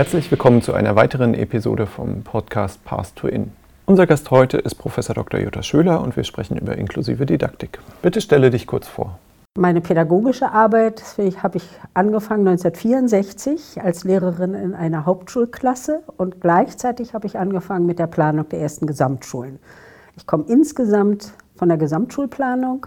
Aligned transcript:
Herzlich 0.00 0.30
willkommen 0.30 0.62
zu 0.62 0.72
einer 0.72 0.96
weiteren 0.96 1.34
Episode 1.34 1.86
vom 1.86 2.22
Podcast 2.22 2.82
Path 2.86 3.14
to 3.16 3.28
In. 3.28 3.52
Unser 3.84 4.06
Gast 4.06 4.30
heute 4.30 4.56
ist 4.56 4.76
Professor 4.76 5.14
Dr. 5.14 5.38
Jutta 5.38 5.62
Schöler 5.62 6.00
und 6.00 6.16
wir 6.16 6.24
sprechen 6.24 6.56
über 6.56 6.74
inklusive 6.78 7.26
Didaktik. 7.26 7.78
Bitte 8.00 8.22
stelle 8.22 8.48
dich 8.48 8.66
kurz 8.66 8.88
vor. 8.88 9.18
Meine 9.58 9.82
pädagogische 9.82 10.52
Arbeit 10.52 11.02
habe 11.42 11.58
ich 11.58 11.68
angefangen 11.92 12.48
1964 12.48 13.82
als 13.82 14.04
Lehrerin 14.04 14.54
in 14.54 14.74
einer 14.74 15.04
Hauptschulklasse 15.04 16.00
und 16.16 16.40
gleichzeitig 16.40 17.12
habe 17.12 17.26
ich 17.26 17.38
angefangen 17.38 17.84
mit 17.84 17.98
der 17.98 18.06
Planung 18.06 18.48
der 18.48 18.60
ersten 18.62 18.86
Gesamtschulen. 18.86 19.58
Ich 20.16 20.26
komme 20.26 20.46
insgesamt 20.48 21.34
von 21.56 21.68
der 21.68 21.76
Gesamtschulplanung, 21.76 22.86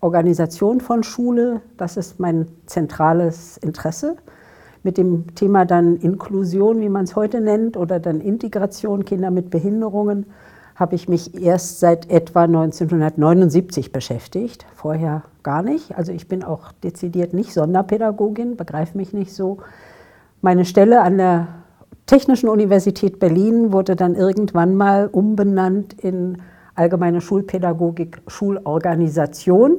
Organisation 0.00 0.80
von 0.80 1.02
Schule, 1.02 1.60
das 1.76 1.98
ist 1.98 2.18
mein 2.18 2.48
zentrales 2.64 3.58
Interesse 3.58 4.16
mit 4.88 4.96
dem 4.96 5.34
Thema 5.34 5.66
dann 5.66 5.98
Inklusion, 5.98 6.80
wie 6.80 6.88
man 6.88 7.04
es 7.04 7.14
heute 7.14 7.42
nennt, 7.42 7.76
oder 7.76 8.00
dann 8.00 8.22
Integration 8.22 9.04
Kinder 9.04 9.30
mit 9.30 9.50
Behinderungen, 9.50 10.24
habe 10.76 10.94
ich 10.94 11.10
mich 11.10 11.38
erst 11.38 11.80
seit 11.80 12.10
etwa 12.10 12.44
1979 12.44 13.92
beschäftigt, 13.92 14.64
vorher 14.74 15.24
gar 15.42 15.62
nicht. 15.62 15.94
Also 15.98 16.10
ich 16.12 16.26
bin 16.26 16.42
auch 16.42 16.72
dezidiert 16.82 17.34
nicht 17.34 17.52
Sonderpädagogin, 17.52 18.56
begreife 18.56 18.96
mich 18.96 19.12
nicht 19.12 19.34
so. 19.34 19.58
Meine 20.40 20.64
Stelle 20.64 21.02
an 21.02 21.18
der 21.18 21.48
Technischen 22.06 22.48
Universität 22.48 23.18
Berlin 23.18 23.70
wurde 23.70 23.94
dann 23.94 24.14
irgendwann 24.14 24.74
mal 24.74 25.10
umbenannt 25.12 25.92
in 26.02 26.38
Allgemeine 26.74 27.20
Schulpädagogik, 27.20 28.22
Schulorganisation, 28.26 29.76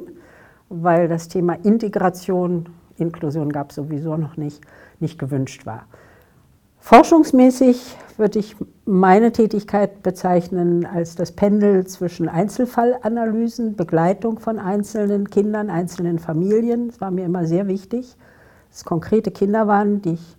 weil 0.68 1.08
das 1.08 1.26
Thema 1.26 1.54
Integration, 1.64 2.68
Inklusion 2.96 3.50
gab 3.50 3.70
es 3.70 3.76
sowieso 3.76 4.16
noch 4.16 4.36
nicht, 4.36 4.60
nicht 5.00 5.18
gewünscht 5.18 5.66
war. 5.66 5.86
Forschungsmäßig 6.80 7.96
würde 8.16 8.38
ich 8.38 8.56
meine 8.84 9.32
Tätigkeit 9.32 10.02
bezeichnen 10.02 10.86
als 10.86 11.14
das 11.14 11.32
Pendel 11.32 11.86
zwischen 11.86 12.28
Einzelfallanalysen, 12.28 13.76
Begleitung 13.76 14.38
von 14.38 14.58
einzelnen 14.58 15.28
Kindern, 15.30 15.70
einzelnen 15.70 16.18
Familien. 16.18 16.88
Das 16.88 17.00
war 17.00 17.10
mir 17.10 17.24
immer 17.24 17.46
sehr 17.46 17.66
wichtig, 17.66 18.16
dass 18.68 18.78
es 18.78 18.84
konkrete 18.84 19.30
Kinder 19.30 19.66
waren, 19.66 20.02
die 20.02 20.14
ich 20.14 20.36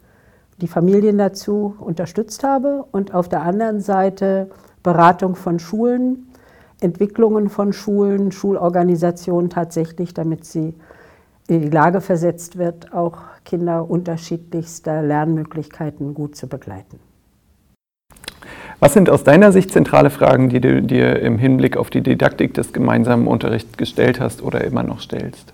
die 0.59 0.67
Familien 0.67 1.17
dazu 1.17 1.75
unterstützt 1.79 2.43
habe. 2.43 2.85
Und 2.91 3.13
auf 3.13 3.29
der 3.29 3.41
anderen 3.41 3.81
Seite 3.81 4.49
Beratung 4.83 5.35
von 5.35 5.59
Schulen, 5.59 6.27
Entwicklungen 6.81 7.49
von 7.49 7.73
Schulen, 7.73 8.31
Schulorganisationen 8.31 9.49
tatsächlich, 9.49 10.13
damit 10.13 10.45
sie 10.45 10.73
in 11.47 11.61
die 11.61 11.69
Lage 11.69 12.01
versetzt 12.01 12.57
wird, 12.57 12.93
auch 12.93 13.17
Kinder 13.45 13.89
unterschiedlichster 13.89 15.01
Lernmöglichkeiten 15.01 16.13
gut 16.13 16.35
zu 16.35 16.47
begleiten. 16.47 16.99
Was 18.79 18.93
sind 18.93 19.09
aus 19.09 19.23
deiner 19.23 19.51
Sicht 19.51 19.71
zentrale 19.71 20.09
Fragen, 20.09 20.49
die 20.49 20.59
du 20.59 20.81
dir 20.81 21.19
im 21.19 21.37
Hinblick 21.37 21.77
auf 21.77 21.91
die 21.91 22.01
Didaktik 22.01 22.55
des 22.55 22.73
gemeinsamen 22.73 23.27
Unterrichts 23.27 23.77
gestellt 23.77 24.19
hast 24.19 24.41
oder 24.41 24.63
immer 24.63 24.81
noch 24.81 24.99
stellst? 24.99 25.53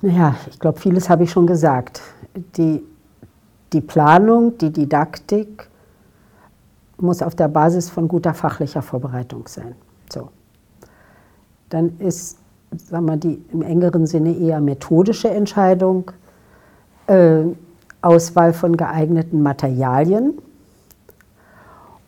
Naja, 0.00 0.34
ich 0.50 0.58
glaube, 0.58 0.80
vieles 0.80 1.08
habe 1.08 1.22
ich 1.22 1.30
schon 1.30 1.46
gesagt. 1.46 2.02
Die, 2.56 2.82
die 3.72 3.80
Planung, 3.80 4.58
die 4.58 4.72
Didaktik 4.72 5.68
muss 6.98 7.22
auf 7.22 7.36
der 7.36 7.48
Basis 7.48 7.88
von 7.88 8.08
guter 8.08 8.34
fachlicher 8.34 8.82
Vorbereitung 8.82 9.46
sein. 9.46 9.76
So. 10.12 10.30
Dann 11.68 11.98
ist 12.00 12.38
sagen 12.76 13.06
wir, 13.06 13.16
die 13.16 13.42
im 13.52 13.62
engeren 13.62 14.06
Sinne 14.06 14.36
eher 14.36 14.60
methodische 14.60 15.30
Entscheidung, 15.30 16.10
äh, 17.06 17.42
Auswahl 18.00 18.52
von 18.52 18.76
geeigneten 18.76 19.42
Materialien. 19.42 20.34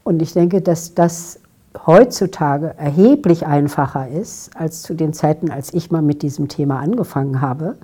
Und 0.03 0.21
ich 0.21 0.33
denke, 0.33 0.61
dass 0.61 0.95
das 0.95 1.41
heutzutage 1.87 2.75
erheblich 2.77 3.47
einfacher 3.47 4.09
ist 4.09 4.57
als 4.57 4.83
zu 4.83 4.95
den 4.95 5.13
Zeiten, 5.13 5.51
als 5.51 5.73
ich 5.75 5.91
mal 5.91 6.03
mit 6.03 6.23
diesem 6.23 6.49
Thema 6.49 6.79
angefangen 6.81 7.41
habe, 7.41 7.77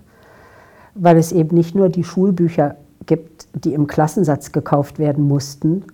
weil 0.94 1.16
es 1.16 1.32
eben 1.32 1.56
nicht 1.56 1.74
nur 1.74 1.88
die 1.88 2.04
Schulbücher 2.04 2.76
gibt, 3.06 3.48
die 3.54 3.74
im 3.74 3.86
Klassensatz 3.86 4.52
gekauft 4.52 4.98
werden 4.98 5.26
mussten 5.26 5.84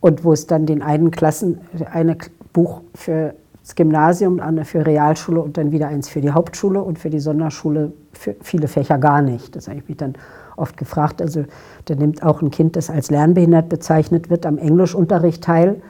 und 0.00 0.24
wo 0.24 0.32
es 0.32 0.46
dann 0.46 0.66
den 0.66 0.82
einen 0.82 1.10
Klassen, 1.10 1.60
eine 1.92 2.16
Buch 2.52 2.82
für 2.94 3.34
das 3.62 3.74
Gymnasium, 3.74 4.40
eine 4.40 4.64
für 4.64 4.86
Realschule 4.86 5.40
und 5.40 5.56
dann 5.56 5.70
wieder 5.72 5.88
eins 5.88 6.08
für 6.08 6.20
die 6.20 6.30
Hauptschule 6.30 6.82
und 6.82 6.98
für 6.98 7.10
die 7.10 7.20
Sonderschule 7.20 7.92
für 8.12 8.34
viele 8.40 8.68
Fächer 8.68 8.98
gar 8.98 9.22
nicht. 9.22 9.54
Das 9.54 9.68
habe 9.68 9.78
ich 9.78 9.88
mich 9.88 9.98
dann 9.98 10.14
oft 10.56 10.76
gefragt. 10.76 11.20
Also 11.20 11.44
da 11.84 11.94
nimmt 11.94 12.22
auch 12.22 12.42
ein 12.42 12.50
Kind, 12.50 12.76
das 12.76 12.90
als 12.90 13.10
lernbehindert 13.10 13.68
bezeichnet 13.68 14.30
wird, 14.30 14.46
am 14.46 14.58
Englischunterricht 14.58 15.44
teil. 15.44 15.82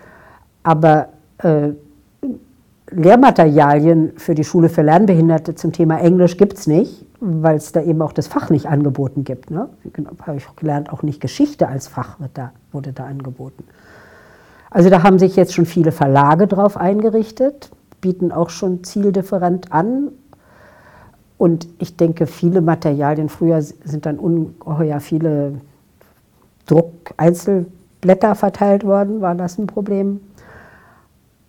Aber 0.62 1.08
äh, 1.38 1.70
Lehrmaterialien 2.90 4.12
für 4.16 4.34
die 4.34 4.44
Schule 4.44 4.68
für 4.68 4.82
Lernbehinderte 4.82 5.54
zum 5.54 5.72
Thema 5.72 6.00
Englisch 6.00 6.36
gibt 6.36 6.58
es 6.58 6.66
nicht, 6.66 7.06
weil 7.20 7.56
es 7.56 7.72
da 7.72 7.82
eben 7.82 8.02
auch 8.02 8.12
das 8.12 8.26
Fach 8.26 8.50
nicht 8.50 8.66
angeboten 8.66 9.22
gibt. 9.24 9.50
Ne? 9.50 9.68
Habe 10.26 10.38
ich 10.38 10.46
gelernt, 10.56 10.92
auch 10.92 11.02
nicht 11.02 11.20
Geschichte 11.20 11.68
als 11.68 11.86
Fach 11.86 12.16
da, 12.34 12.52
wurde 12.72 12.92
da 12.92 13.04
angeboten. 13.04 13.64
Also 14.70 14.88
da 14.88 15.02
haben 15.02 15.18
sich 15.18 15.34
jetzt 15.36 15.54
schon 15.54 15.66
viele 15.66 15.90
Verlage 15.92 16.46
drauf 16.46 16.76
eingerichtet, 16.76 17.70
bieten 18.00 18.30
auch 18.30 18.50
schon 18.50 18.84
zieldifferent 18.84 19.72
an. 19.72 20.12
Und 21.38 21.66
ich 21.78 21.96
denke, 21.96 22.26
viele 22.26 22.60
Materialien, 22.60 23.28
früher 23.28 23.60
sind 23.62 24.06
dann 24.06 24.18
ungeheuer 24.18 25.00
viele 25.00 25.60
Druck-Einzelblätter 26.66 28.34
verteilt 28.36 28.84
worden, 28.84 29.20
war 29.20 29.34
das 29.34 29.58
ein 29.58 29.66
Problem. 29.66 30.20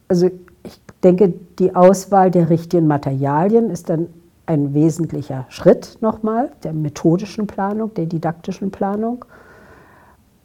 Also 0.07 0.31
ich 0.63 0.81
denke, 1.03 1.33
die 1.59 1.75
Auswahl 1.75 2.31
der 2.31 2.49
richtigen 2.49 2.87
Materialien 2.87 3.69
ist 3.69 3.89
dann 3.89 4.07
ein 4.45 4.73
wesentlicher 4.73 5.45
Schritt 5.49 5.97
nochmal 6.01 6.51
der 6.63 6.73
methodischen 6.73 7.47
Planung, 7.47 7.93
der 7.93 8.05
didaktischen 8.05 8.71
Planung. 8.71 9.25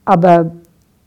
Aber 0.04 0.52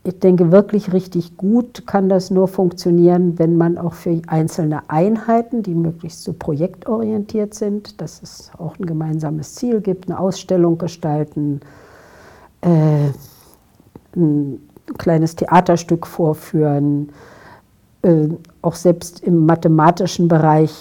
ich 0.02 0.18
denke, 0.18 0.50
wirklich 0.50 0.92
richtig 0.94 1.36
gut 1.36 1.86
kann 1.86 2.08
das 2.08 2.30
nur 2.30 2.48
funktionieren, 2.48 3.38
wenn 3.38 3.56
man 3.56 3.76
auch 3.76 3.92
für 3.92 4.22
einzelne 4.28 4.88
Einheiten, 4.88 5.62
die 5.62 5.74
möglichst 5.74 6.22
so 6.22 6.32
projektorientiert 6.32 7.52
sind, 7.52 8.00
dass 8.00 8.22
es 8.22 8.50
auch 8.56 8.78
ein 8.78 8.86
gemeinsames 8.86 9.56
Ziel 9.56 9.82
gibt, 9.82 10.08
eine 10.08 10.18
Ausstellung 10.18 10.78
gestalten, 10.78 11.60
äh, 12.62 13.10
ein 14.16 14.60
kleines 14.96 15.36
Theaterstück 15.36 16.06
vorführen. 16.06 17.10
Äh, 18.00 18.28
auch 18.62 18.74
selbst 18.76 19.22
im 19.22 19.44
mathematischen 19.44 20.28
Bereich 20.28 20.72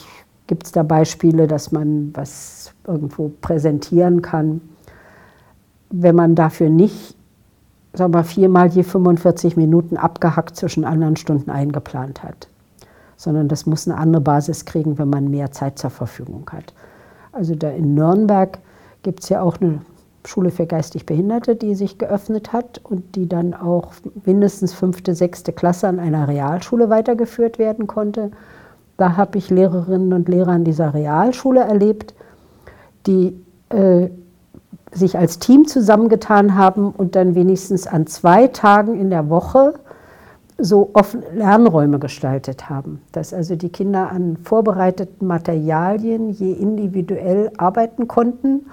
gibt 0.48 0.66
es 0.66 0.72
da 0.72 0.84
Beispiele, 0.84 1.46
dass 1.46 1.74
man 1.74 2.12
was 2.14 2.74
irgendwo 2.88 3.32
präsentieren 3.42 4.22
kann. 4.22 4.62
Wenn 5.90 6.16
man 6.16 6.36
dafür 6.36 6.70
nicht 6.70 7.19
sagen 8.00 8.14
wir, 8.14 8.24
viermal 8.24 8.70
je 8.70 8.84
45 8.84 9.56
Minuten 9.56 9.98
abgehackt 9.98 10.56
zwischen 10.56 10.86
anderen 10.86 11.16
Stunden 11.16 11.52
eingeplant 11.52 12.24
hat. 12.24 12.48
Sondern 13.16 13.48
das 13.48 13.66
muss 13.66 13.88
eine 13.88 13.98
andere 13.98 14.22
Basis 14.22 14.66
kriegen, 14.66 14.98
wenn 14.98 15.10
man 15.10 15.30
mehr 15.30 15.52
Zeit 15.52 15.78
zur 15.78 15.90
Verfügung 15.92 16.50
hat. 16.52 16.74
Also 17.32 17.54
da 17.56 17.70
in 17.70 17.94
Nürnberg 17.94 18.60
gibt 19.04 19.24
es 19.24 19.30
ja 19.30 19.42
auch 19.42 19.62
eine 19.62 19.82
Schule 20.26 20.52
für 20.52 20.66
geistig 20.66 21.06
Behinderte, 21.06 21.56
die 21.56 21.76
sich 21.76 21.98
geöffnet 21.98 22.54
hat 22.54 22.80
und 22.84 23.16
die 23.16 23.28
dann 23.28 23.54
auch 23.54 23.94
mindestens 24.26 24.74
fünfte, 24.74 25.14
sechste 25.16 25.54
Klasse 25.54 25.88
an 25.88 26.00
einer 26.00 26.28
Realschule 26.28 26.90
weitergeführt 26.90 27.60
werden 27.60 27.88
konnte. 27.88 28.32
Da 28.98 29.16
habe 29.16 29.38
ich 29.38 29.50
Lehrerinnen 29.50 30.14
und 30.14 30.28
Lehrer 30.28 30.52
an 30.52 30.64
dieser 30.64 30.94
Realschule 30.94 31.62
erlebt, 31.62 32.14
die 33.08 33.40
äh, 33.70 34.10
sich 34.92 35.18
als 35.18 35.40
Team 35.40 35.68
zusammengetan 35.68 36.56
haben 36.56 36.92
und 36.92 37.16
dann 37.16 37.36
wenigstens 37.36 37.88
an 37.88 38.08
zwei 38.08 38.48
Tagen 38.48 39.00
in 39.00 39.10
der 39.10 39.30
Woche 39.30 39.74
so 40.58 40.90
offene 40.94 41.26
Lernräume 41.34 42.00
gestaltet 42.00 42.70
haben, 42.70 43.02
dass 43.12 43.34
also 43.34 43.56
die 43.56 43.70
Kinder 43.70 44.12
an 44.12 44.38
vorbereiteten 44.44 45.26
Materialien 45.26 46.30
je 46.32 46.52
individuell 46.52 47.52
arbeiten 47.58 48.08
konnten 48.08 48.66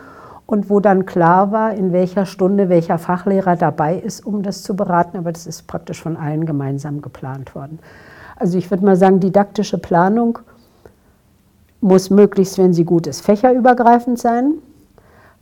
und 0.46 0.70
wo 0.70 0.80
dann 0.80 1.06
klar 1.06 1.52
war, 1.52 1.74
in 1.74 1.92
welcher 1.92 2.26
Stunde 2.26 2.68
welcher 2.68 2.98
Fachlehrer 2.98 3.56
dabei 3.56 3.98
ist, 3.98 4.26
um 4.26 4.42
das 4.42 4.62
zu 4.62 4.74
beraten, 4.74 5.16
aber 5.16 5.32
das 5.32 5.46
ist 5.46 5.66
praktisch 5.66 6.02
von 6.02 6.16
allen 6.16 6.46
gemeinsam 6.46 7.02
geplant 7.02 7.54
worden. 7.54 7.78
Also 8.36 8.58
ich 8.58 8.70
würde 8.70 8.84
mal 8.84 8.96
sagen, 8.96 9.20
didaktische 9.20 9.78
Planung 9.78 10.38
muss 11.80 12.10
möglichst, 12.10 12.58
wenn 12.58 12.72
sie 12.72 12.84
gut 12.84 13.06
ist, 13.06 13.20
fächerübergreifend 13.20 14.18
sein 14.18 14.54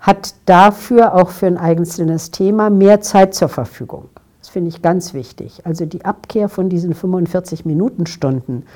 hat 0.05 0.35
dafür 0.45 1.15
auch 1.15 1.31
für 1.31 1.47
ein 1.47 1.57
einzelnes 1.57 2.31
Thema 2.31 2.69
mehr 2.69 3.01
Zeit 3.01 3.35
zur 3.35 3.49
Verfügung. 3.49 4.11
Das 4.39 4.51
finde 4.51 4.69
ich 4.69 4.83
ganz 4.83 5.15
wichtig. 5.15 5.63
Also 5.65 5.87
die 5.87 6.05
Abkehr 6.05 6.51
von 6.51 6.69
diesen 6.69 6.93
45 6.93 7.65
Minutenstunden. 7.65 8.67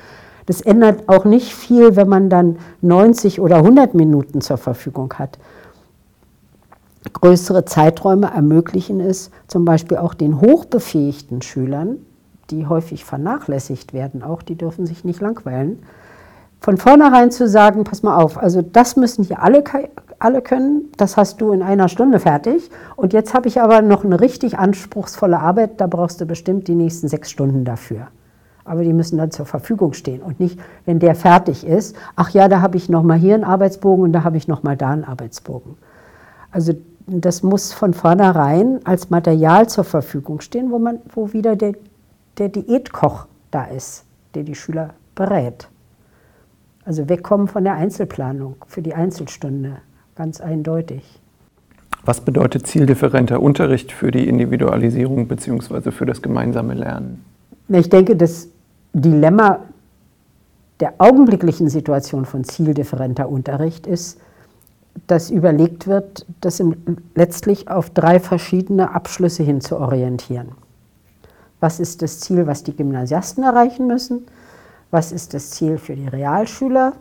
Das 0.47 0.59
ändert 0.61 1.07
auch 1.07 1.25
nicht 1.25 1.53
viel, 1.53 1.95
wenn 1.95 2.09
man 2.09 2.31
dann 2.31 2.57
90 2.81 3.39
oder 3.41 3.57
100 3.57 3.93
Minuten 3.93 4.41
zur 4.41 4.57
Verfügung 4.57 5.13
hat. 5.19 5.37
größere 7.13 7.63
Zeiträume 7.63 8.31
ermöglichen 8.33 8.99
es 8.99 9.29
zum 9.47 9.65
Beispiel 9.65 9.97
auch 9.97 10.15
den 10.15 10.41
hochbefähigten 10.41 11.43
Schülern, 11.43 11.97
die 12.49 12.65
häufig 12.65 13.05
vernachlässigt 13.05 13.93
werden, 13.93 14.23
auch 14.23 14.41
die 14.41 14.55
dürfen 14.55 14.87
sich 14.87 15.03
nicht 15.03 15.21
langweilen, 15.21 15.83
von 16.59 16.77
vornherein 16.77 17.31
zu 17.31 17.47
sagen, 17.47 17.83
pass 17.83 18.01
mal 18.01 18.17
auf, 18.17 18.37
also 18.37 18.63
das 18.63 18.95
müssen 18.95 19.23
hier 19.23 19.41
alle, 19.41 19.63
alle 20.19 20.41
können, 20.41 20.91
das 20.97 21.17
hast 21.17 21.41
du 21.41 21.51
in 21.51 21.61
einer 21.61 21.87
Stunde 21.87 22.19
fertig 22.19 22.69
und 22.95 23.13
jetzt 23.13 23.33
habe 23.33 23.47
ich 23.47 23.61
aber 23.61 23.81
noch 23.81 24.03
eine 24.03 24.19
richtig 24.19 24.59
anspruchsvolle 24.59 25.39
Arbeit, 25.39 25.79
da 25.81 25.87
brauchst 25.87 26.21
du 26.21 26.25
bestimmt 26.25 26.67
die 26.67 26.75
nächsten 26.75 27.07
sechs 27.07 27.31
Stunden 27.31 27.63
dafür. 27.63 28.07
Aber 28.65 28.83
die 28.83 28.93
müssen 28.93 29.17
dann 29.17 29.31
zur 29.31 29.45
Verfügung 29.45 29.93
stehen 29.93 30.21
und 30.21 30.39
nicht, 30.39 30.59
wenn 30.85 30.99
der 30.99 31.15
fertig 31.15 31.65
ist, 31.65 31.95
ach 32.15 32.29
ja, 32.31 32.47
da 32.47 32.61
habe 32.61 32.77
ich 32.77 32.89
noch 32.89 33.03
mal 33.03 33.17
hier 33.17 33.33
einen 33.33 33.43
Arbeitsbogen 33.43 34.03
und 34.03 34.13
da 34.13 34.23
habe 34.23 34.37
ich 34.37 34.47
noch 34.47 34.61
mal 34.61 34.77
da 34.77 34.89
einen 34.89 35.05
Arbeitsbogen. 35.05 35.77
Also 36.51 36.73
das 37.07 37.41
muss 37.41 37.73
von 37.73 37.93
vornherein 37.93 38.79
als 38.83 39.09
Material 39.09 39.67
zur 39.67 39.83
Verfügung 39.83 40.41
stehen, 40.41 40.71
wo, 40.71 40.79
man, 40.79 40.99
wo 41.13 41.33
wieder 41.33 41.55
der, 41.55 41.73
der 42.37 42.49
Diätkoch 42.49 43.25
da 43.51 43.65
ist, 43.65 44.03
der 44.35 44.43
die 44.43 44.55
Schüler 44.55 44.91
berät. 45.15 45.67
Also 46.85 47.09
wegkommen 47.09 47.47
von 47.47 47.63
der 47.63 47.73
Einzelplanung 47.73 48.55
für 48.67 48.81
die 48.81 48.93
Einzelstunde, 48.93 49.77
ganz 50.19 50.39
eindeutig. 50.39 51.01
Was 52.05 52.21
bedeutet 52.21 52.67
zieldifferenter 52.67 53.41
Unterricht 53.41 53.91
für 53.91 54.11
die 54.11 54.27
Individualisierung 54.27 55.27
bzw. 55.27 55.91
für 55.91 56.05
das 56.05 56.21
gemeinsame 56.21 56.75
Lernen? 56.75 57.25
Ich 57.69 57.89
denke, 57.89 58.15
das 58.15 58.49
Dilemma 58.93 59.61
der 60.79 60.93
augenblicklichen 60.99 61.69
Situation 61.69 62.25
von 62.25 62.43
zieldifferenter 62.43 63.27
Unterricht 63.29 63.87
ist, 63.87 64.19
dass 65.07 65.31
überlegt 65.31 65.87
wird, 65.87 66.25
das 66.41 66.61
letztlich 67.15 67.69
auf 67.69 67.89
drei 67.89 68.19
verschiedene 68.19 68.93
Abschlüsse 68.93 69.43
hin 69.43 69.61
zu 69.61 69.77
orientieren. 69.77 70.49
Was 71.59 71.79
ist 71.79 72.01
das 72.01 72.19
Ziel, 72.19 72.45
was 72.45 72.63
die 72.63 72.75
Gymnasiasten 72.75 73.43
erreichen 73.43 73.87
müssen? 73.87 74.25
was 74.91 75.11
ist 75.11 75.33
das 75.33 75.51
Ziel 75.51 75.77
für 75.77 75.95
die 75.95 76.07
Realschüler 76.07 76.93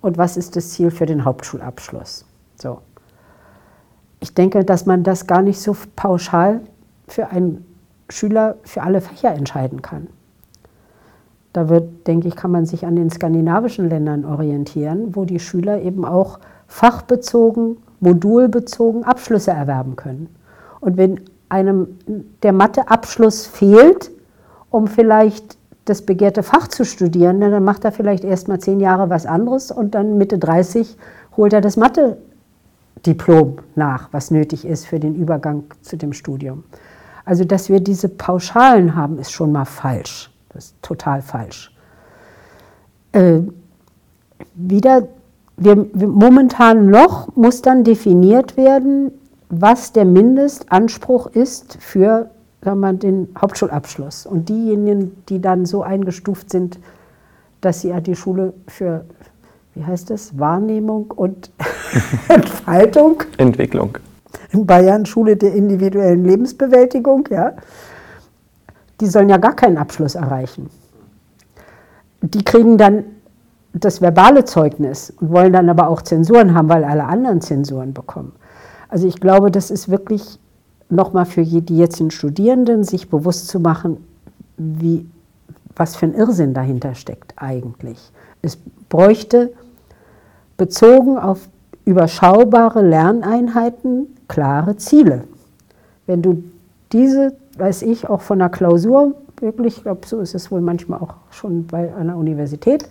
und 0.00 0.18
was 0.18 0.36
ist 0.36 0.56
das 0.56 0.70
Ziel 0.70 0.90
für 0.90 1.06
den 1.06 1.24
Hauptschulabschluss. 1.24 2.24
So. 2.60 2.80
Ich 4.20 4.34
denke, 4.34 4.64
dass 4.64 4.86
man 4.86 5.04
das 5.04 5.26
gar 5.26 5.42
nicht 5.42 5.60
so 5.60 5.76
pauschal 5.94 6.60
für 7.06 7.28
einen 7.28 7.64
Schüler 8.08 8.56
für 8.64 8.82
alle 8.82 9.00
Fächer 9.00 9.32
entscheiden 9.32 9.82
kann. 9.82 10.08
Da 11.52 11.68
wird, 11.68 12.06
denke 12.06 12.28
ich, 12.28 12.36
kann 12.36 12.50
man 12.50 12.66
sich 12.66 12.84
an 12.84 12.96
den 12.96 13.10
skandinavischen 13.10 13.88
Ländern 13.88 14.24
orientieren, 14.24 15.14
wo 15.16 15.24
die 15.24 15.40
Schüler 15.40 15.80
eben 15.80 16.04
auch 16.04 16.40
fachbezogen, 16.66 17.78
modulbezogen 18.00 19.04
Abschlüsse 19.04 19.52
erwerben 19.52 19.96
können. 19.96 20.28
Und 20.80 20.96
wenn 20.96 21.20
einem 21.48 21.98
der 22.42 22.52
Matheabschluss 22.52 23.46
fehlt, 23.46 24.10
um 24.70 24.86
vielleicht 24.86 25.56
das 25.86 26.02
begehrte 26.02 26.42
Fach 26.42 26.68
zu 26.68 26.84
studieren, 26.84 27.40
dann 27.40 27.64
macht 27.64 27.84
er 27.84 27.92
vielleicht 27.92 28.24
erst 28.24 28.48
mal 28.48 28.58
zehn 28.58 28.80
Jahre 28.80 29.08
was 29.08 29.24
anderes 29.24 29.70
und 29.70 29.94
dann 29.94 30.18
Mitte 30.18 30.38
30 30.38 30.96
holt 31.36 31.52
er 31.54 31.62
das 31.62 31.76
Mathe-Diplom 32.98 33.58
nach, 33.74 34.08
was 34.12 34.30
nötig 34.30 34.64
ist 34.64 34.86
für 34.86 34.98
den 34.98 35.14
Übergang 35.14 35.64
zu 35.82 35.96
dem 35.96 36.12
Studium. 36.12 36.64
Also, 37.24 37.44
dass 37.44 37.68
wir 37.68 37.80
diese 37.80 38.08
Pauschalen 38.08 38.94
haben, 38.94 39.18
ist 39.18 39.32
schon 39.32 39.52
mal 39.52 39.64
falsch. 39.64 40.30
Das 40.50 40.66
ist 40.66 40.82
total 40.82 41.22
falsch. 41.22 41.74
Äh, 43.12 43.40
wieder, 44.54 45.08
wir, 45.56 45.86
wir, 45.92 46.08
momentan 46.08 46.88
noch 46.90 47.34
muss 47.36 47.62
dann 47.62 47.84
definiert 47.84 48.56
werden, 48.56 49.12
was 49.50 49.92
der 49.92 50.04
Mindestanspruch 50.04 51.26
ist 51.28 51.78
für 51.80 52.30
sagen 52.62 52.80
wir, 52.80 52.92
den 52.92 53.28
Hauptschulabschluss. 53.40 54.26
Und 54.26 54.48
diejenigen, 54.48 55.22
die 55.28 55.40
dann 55.40 55.64
so 55.64 55.82
eingestuft 55.82 56.50
sind, 56.50 56.78
dass 57.60 57.82
sie 57.82 57.88
ja 57.88 58.00
die 58.00 58.16
Schule 58.16 58.52
für, 58.66 59.04
wie 59.78 59.84
heißt 59.84 60.10
es, 60.10 60.36
Wahrnehmung 60.38 61.12
und 61.12 61.52
Entfaltung. 62.28 63.22
Entwicklung. 63.36 63.96
In 64.50 64.66
Bayern 64.66 65.06
Schule 65.06 65.36
der 65.36 65.54
individuellen 65.54 66.24
Lebensbewältigung, 66.24 67.28
ja. 67.30 67.52
Die 69.00 69.06
sollen 69.06 69.28
ja 69.28 69.36
gar 69.36 69.54
keinen 69.54 69.78
Abschluss 69.78 70.16
erreichen. 70.16 70.68
Die 72.22 72.42
kriegen 72.42 72.76
dann 72.76 73.04
das 73.72 74.00
verbale 74.00 74.44
Zeugnis 74.44 75.10
und 75.20 75.30
wollen 75.30 75.52
dann 75.52 75.68
aber 75.68 75.88
auch 75.88 76.02
Zensuren 76.02 76.54
haben, 76.54 76.68
weil 76.68 76.82
alle 76.82 77.04
anderen 77.04 77.40
Zensuren 77.40 77.94
bekommen. 77.94 78.32
Also 78.88 79.06
ich 79.06 79.20
glaube, 79.20 79.52
das 79.52 79.70
ist 79.70 79.88
wirklich 79.88 80.40
nochmal 80.88 81.26
für 81.26 81.44
die 81.44 81.76
jetzigen 81.76 82.10
Studierenden, 82.10 82.82
sich 82.82 83.08
bewusst 83.08 83.46
zu 83.46 83.60
machen, 83.60 83.98
wie, 84.56 85.06
was 85.76 85.94
für 85.94 86.06
ein 86.06 86.14
Irrsinn 86.14 86.52
dahinter 86.54 86.96
steckt 86.96 87.34
eigentlich. 87.36 88.10
Es 88.42 88.58
bräuchte 88.88 89.52
bezogen 90.58 91.16
auf 91.16 91.48
überschaubare 91.86 92.82
Lerneinheiten 92.82 94.14
klare 94.28 94.76
Ziele. 94.76 95.24
Wenn 96.06 96.20
du 96.20 96.44
diese, 96.92 97.34
weiß 97.56 97.82
ich, 97.82 98.08
auch 98.08 98.20
von 98.20 98.38
der 98.38 98.50
Klausur 98.50 99.14
wirklich, 99.40 99.78
ich 99.78 99.82
glaube, 99.84 100.06
so 100.06 100.20
ist 100.20 100.34
es 100.34 100.50
wohl 100.50 100.60
manchmal 100.60 101.00
auch 101.00 101.14
schon 101.30 101.66
bei 101.66 101.94
einer 101.94 102.16
Universität, 102.16 102.88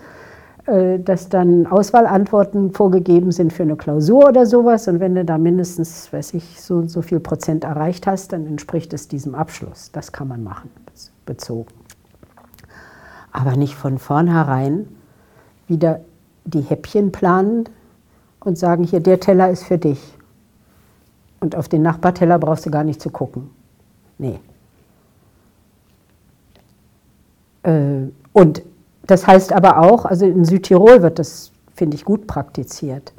äh, 0.65 0.97
dass 0.97 1.29
dann 1.29 1.67
Auswahlantworten 1.67 2.71
vorgegeben 2.71 3.31
sind 3.31 3.53
für 3.53 3.63
eine 3.63 3.75
Klausur 3.75 4.29
oder 4.29 4.45
sowas. 4.45 4.87
Und 4.87 4.99
wenn 4.99 5.13
du 5.13 5.25
da 5.25 5.37
mindestens, 5.37 6.11
weiß 6.11 6.33
ich, 6.33 6.61
so 6.61 6.75
und 6.77 6.89
so 6.89 7.01
viel 7.01 7.19
Prozent 7.19 7.63
erreicht 7.63 8.07
hast, 8.07 8.33
dann 8.33 8.47
entspricht 8.47 8.93
es 8.93 9.07
diesem 9.07 9.35
Abschluss. 9.35 9.91
Das 9.91 10.11
kann 10.11 10.27
man 10.27 10.43
machen, 10.43 10.69
bezogen. 11.25 11.69
Aber 13.31 13.55
nicht 13.55 13.75
von 13.75 13.99
vornherein 13.99 14.87
wieder 15.67 15.99
die 16.47 16.61
Häppchen 16.61 17.11
planen 17.11 17.65
und 18.39 18.57
sagen, 18.57 18.83
hier, 18.83 18.99
der 18.99 19.19
Teller 19.19 19.49
ist 19.49 19.63
für 19.63 19.77
dich. 19.77 19.99
Und 21.39 21.55
auf 21.55 21.67
den 21.67 21.81
Nachbarteller 21.81 22.39
brauchst 22.39 22.65
du 22.65 22.71
gar 22.71 22.83
nicht 22.83 23.01
zu 23.01 23.09
gucken. 23.09 23.49
Nee. 24.17 24.39
Äh, 27.63 28.09
und 28.33 28.63
das 29.05 29.27
heißt 29.27 29.53
aber 29.53 29.79
auch, 29.79 30.05
also 30.05 30.25
in 30.25 30.45
Südtirol 30.45 31.01
wird 31.01 31.19
das, 31.19 31.51
finde 31.75 31.95
ich, 31.95 32.05
gut 32.05 32.27
praktiziert. 32.27 33.13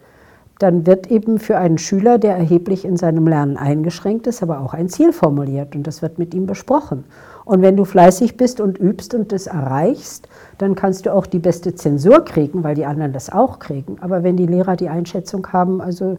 Dann 0.59 0.87
wird 0.87 1.09
eben 1.09 1.39
für 1.39 1.57
einen 1.57 1.79
Schüler, 1.79 2.19
der 2.19 2.37
erheblich 2.37 2.85
in 2.85 2.97
seinem 2.97 3.29
Lernen 3.29 3.57
eingeschränkt 3.57 4.27
ist, 4.27 4.43
aber 4.43 4.61
auch 4.61 4.75
ein 4.75 4.89
Ziel 4.89 5.13
formuliert 5.13 5.77
und 5.77 5.87
das 5.87 6.03
wird 6.03 6.19
mit 6.19 6.35
ihm 6.35 6.47
besprochen. 6.47 7.05
Und 7.49 7.63
wenn 7.63 7.79
du 7.79 7.87
fleißig 7.87 8.37
bist 8.37 8.61
und 8.61 8.77
übst 8.79 9.15
und 9.15 9.33
das 9.33 9.47
erreichst, 9.47 10.29
dann 10.59 10.75
kannst 10.75 11.07
du 11.07 11.15
auch 11.15 11.25
die 11.25 11.39
beste 11.39 11.75
Zensur 11.75 12.23
kriegen, 12.23 12.63
weil 12.63 12.75
die 12.75 12.85
anderen 12.85 13.15
das 13.15 13.33
auch 13.33 13.59
kriegen. 13.59 13.97
Aber 14.03 14.23
wenn 14.23 14.37
die 14.37 14.45
Lehrer 14.45 14.77
die 14.77 14.91
Einschätzung 14.91 15.51
haben, 15.51 15.81
also 15.81 16.19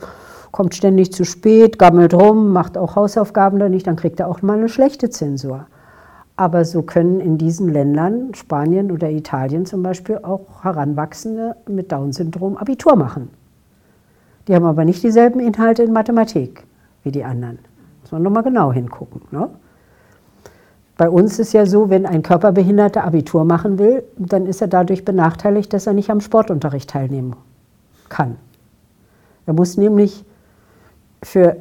kommt 0.51 0.73
ständig 0.73 1.13
zu 1.13 1.25
spät, 1.25 1.77
gammelt 1.77 2.15
rum, 2.15 2.51
macht 2.51 2.79
auch 2.79 2.95
Hausaufgaben 2.95 3.59
da 3.59 3.69
nicht, 3.69 3.85
dann 3.85 3.95
kriegt 3.95 4.19
er 4.19 4.27
auch 4.27 4.41
mal 4.41 4.57
eine 4.57 4.69
schlechte 4.69 5.11
Zensur. 5.11 5.67
Aber 6.35 6.65
so 6.65 6.81
können 6.81 7.19
in 7.19 7.37
diesen 7.37 7.69
Ländern, 7.69 8.33
Spanien 8.33 8.91
oder 8.91 9.11
Italien 9.11 9.67
zum 9.67 9.83
Beispiel, 9.83 10.17
auch 10.23 10.63
Heranwachsende 10.63 11.57
mit 11.67 11.91
Down-Syndrom 11.91 12.57
Abitur 12.57 12.95
machen. 12.95 13.29
Die 14.47 14.55
haben 14.55 14.65
aber 14.65 14.83
nicht 14.83 15.03
dieselben 15.03 15.39
Inhalte 15.39 15.83
in 15.83 15.93
Mathematik 15.93 16.63
wie 17.03 17.11
die 17.11 17.23
anderen. 17.23 17.59
Muss 18.01 18.11
man 18.11 18.23
nochmal 18.23 18.41
genau 18.41 18.73
hingucken. 18.73 19.21
Ne? 19.29 19.47
Bei 20.99 21.09
uns 21.09 21.39
ist 21.39 21.53
ja 21.53 21.65
so, 21.65 21.89
wenn 21.89 22.05
ein 22.05 22.23
Körperbehinderter 22.23 23.05
Abitur 23.05 23.45
machen 23.45 23.79
will, 23.79 24.03
dann 24.17 24.45
ist 24.45 24.59
er 24.59 24.67
dadurch 24.67 25.05
benachteiligt, 25.05 25.71
dass 25.71 25.87
er 25.87 25.93
nicht 25.93 26.09
am 26.09 26.19
Sportunterricht 26.19 26.89
teilnehmen 26.89 27.37
kann. 28.09 28.35
Er 29.45 29.53
muss 29.53 29.77
nämlich 29.77 30.25
für 31.23 31.55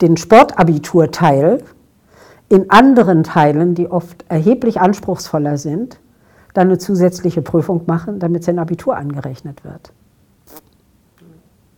den 0.00 0.16
Sportabiturteil 0.16 1.62
in 2.48 2.70
anderen 2.70 3.24
Teilen, 3.24 3.74
die 3.74 3.90
oft 3.90 4.24
erheblich 4.30 4.80
anspruchsvoller 4.80 5.58
sind, 5.58 6.00
dann 6.54 6.68
eine 6.68 6.78
zusätzliche 6.78 7.42
Prüfung 7.42 7.82
machen, 7.84 8.20
damit 8.20 8.42
sein 8.42 8.58
Abitur 8.58 8.96
angerechnet 8.96 9.64
wird. 9.64 9.92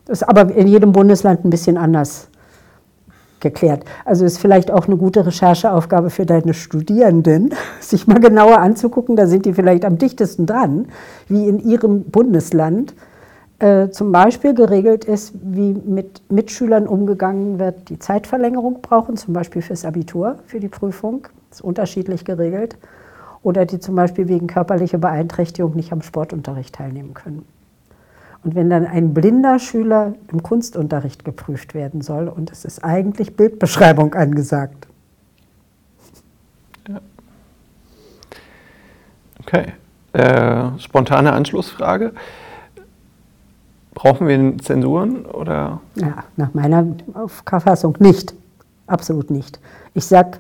Das 0.04 0.22
ist 0.22 0.28
aber 0.28 0.54
in 0.54 0.68
jedem 0.68 0.92
Bundesland 0.92 1.44
ein 1.44 1.50
bisschen 1.50 1.76
anders 1.76 2.28
geklärt. 3.40 3.84
Also 4.04 4.24
ist 4.24 4.38
vielleicht 4.38 4.70
auch 4.70 4.86
eine 4.86 4.96
gute 4.96 5.26
Rechercheaufgabe 5.26 6.10
für 6.10 6.26
deine 6.26 6.54
Studierenden, 6.54 7.54
sich 7.80 8.06
mal 8.06 8.20
genauer 8.20 8.58
anzugucken, 8.58 9.16
da 9.16 9.26
sind 9.26 9.46
die 9.46 9.52
vielleicht 9.52 9.84
am 9.84 9.98
dichtesten 9.98 10.46
dran, 10.46 10.86
wie 11.28 11.48
in 11.48 11.58
ihrem 11.58 12.04
Bundesland 12.04 12.94
äh, 13.58 13.88
zum 13.88 14.12
Beispiel 14.12 14.54
geregelt 14.54 15.06
ist, 15.06 15.32
wie 15.42 15.72
mit 15.72 16.22
Mitschülern 16.30 16.86
umgegangen 16.86 17.58
wird, 17.58 17.88
die 17.88 17.98
Zeitverlängerung 17.98 18.82
brauchen, 18.82 19.16
zum 19.16 19.32
Beispiel 19.32 19.62
fürs 19.62 19.84
Abitur, 19.84 20.36
für 20.46 20.60
die 20.60 20.68
Prüfung. 20.68 21.28
Ist 21.50 21.62
unterschiedlich 21.62 22.24
geregelt. 22.24 22.76
Oder 23.42 23.64
die 23.64 23.78
zum 23.78 23.94
Beispiel 23.94 24.28
wegen 24.28 24.46
körperlicher 24.46 24.98
Beeinträchtigung 24.98 25.74
nicht 25.74 25.92
am 25.92 26.02
Sportunterricht 26.02 26.74
teilnehmen 26.74 27.14
können. 27.14 27.46
Und 28.46 28.54
wenn 28.54 28.70
dann 28.70 28.86
ein 28.86 29.12
blinder 29.12 29.58
Schüler 29.58 30.14
im 30.30 30.40
Kunstunterricht 30.40 31.24
geprüft 31.24 31.74
werden 31.74 32.00
soll 32.00 32.28
und 32.28 32.52
es 32.52 32.64
ist 32.64 32.84
eigentlich 32.84 33.36
Bildbeschreibung 33.36 34.14
angesagt. 34.14 34.86
Ja. 36.86 37.00
Okay. 39.40 39.72
Äh, 40.12 40.78
spontane 40.78 41.32
Anschlussfrage. 41.32 42.12
Brauchen 43.94 44.28
wir 44.28 44.58
Zensuren 44.58 45.26
oder? 45.26 45.80
Ja, 45.96 46.22
nach 46.36 46.54
meiner 46.54 46.86
Auffassung 47.14 47.96
nicht. 47.98 48.32
Absolut 48.86 49.28
nicht. 49.28 49.58
Ich 49.92 50.06
sage, 50.06 50.38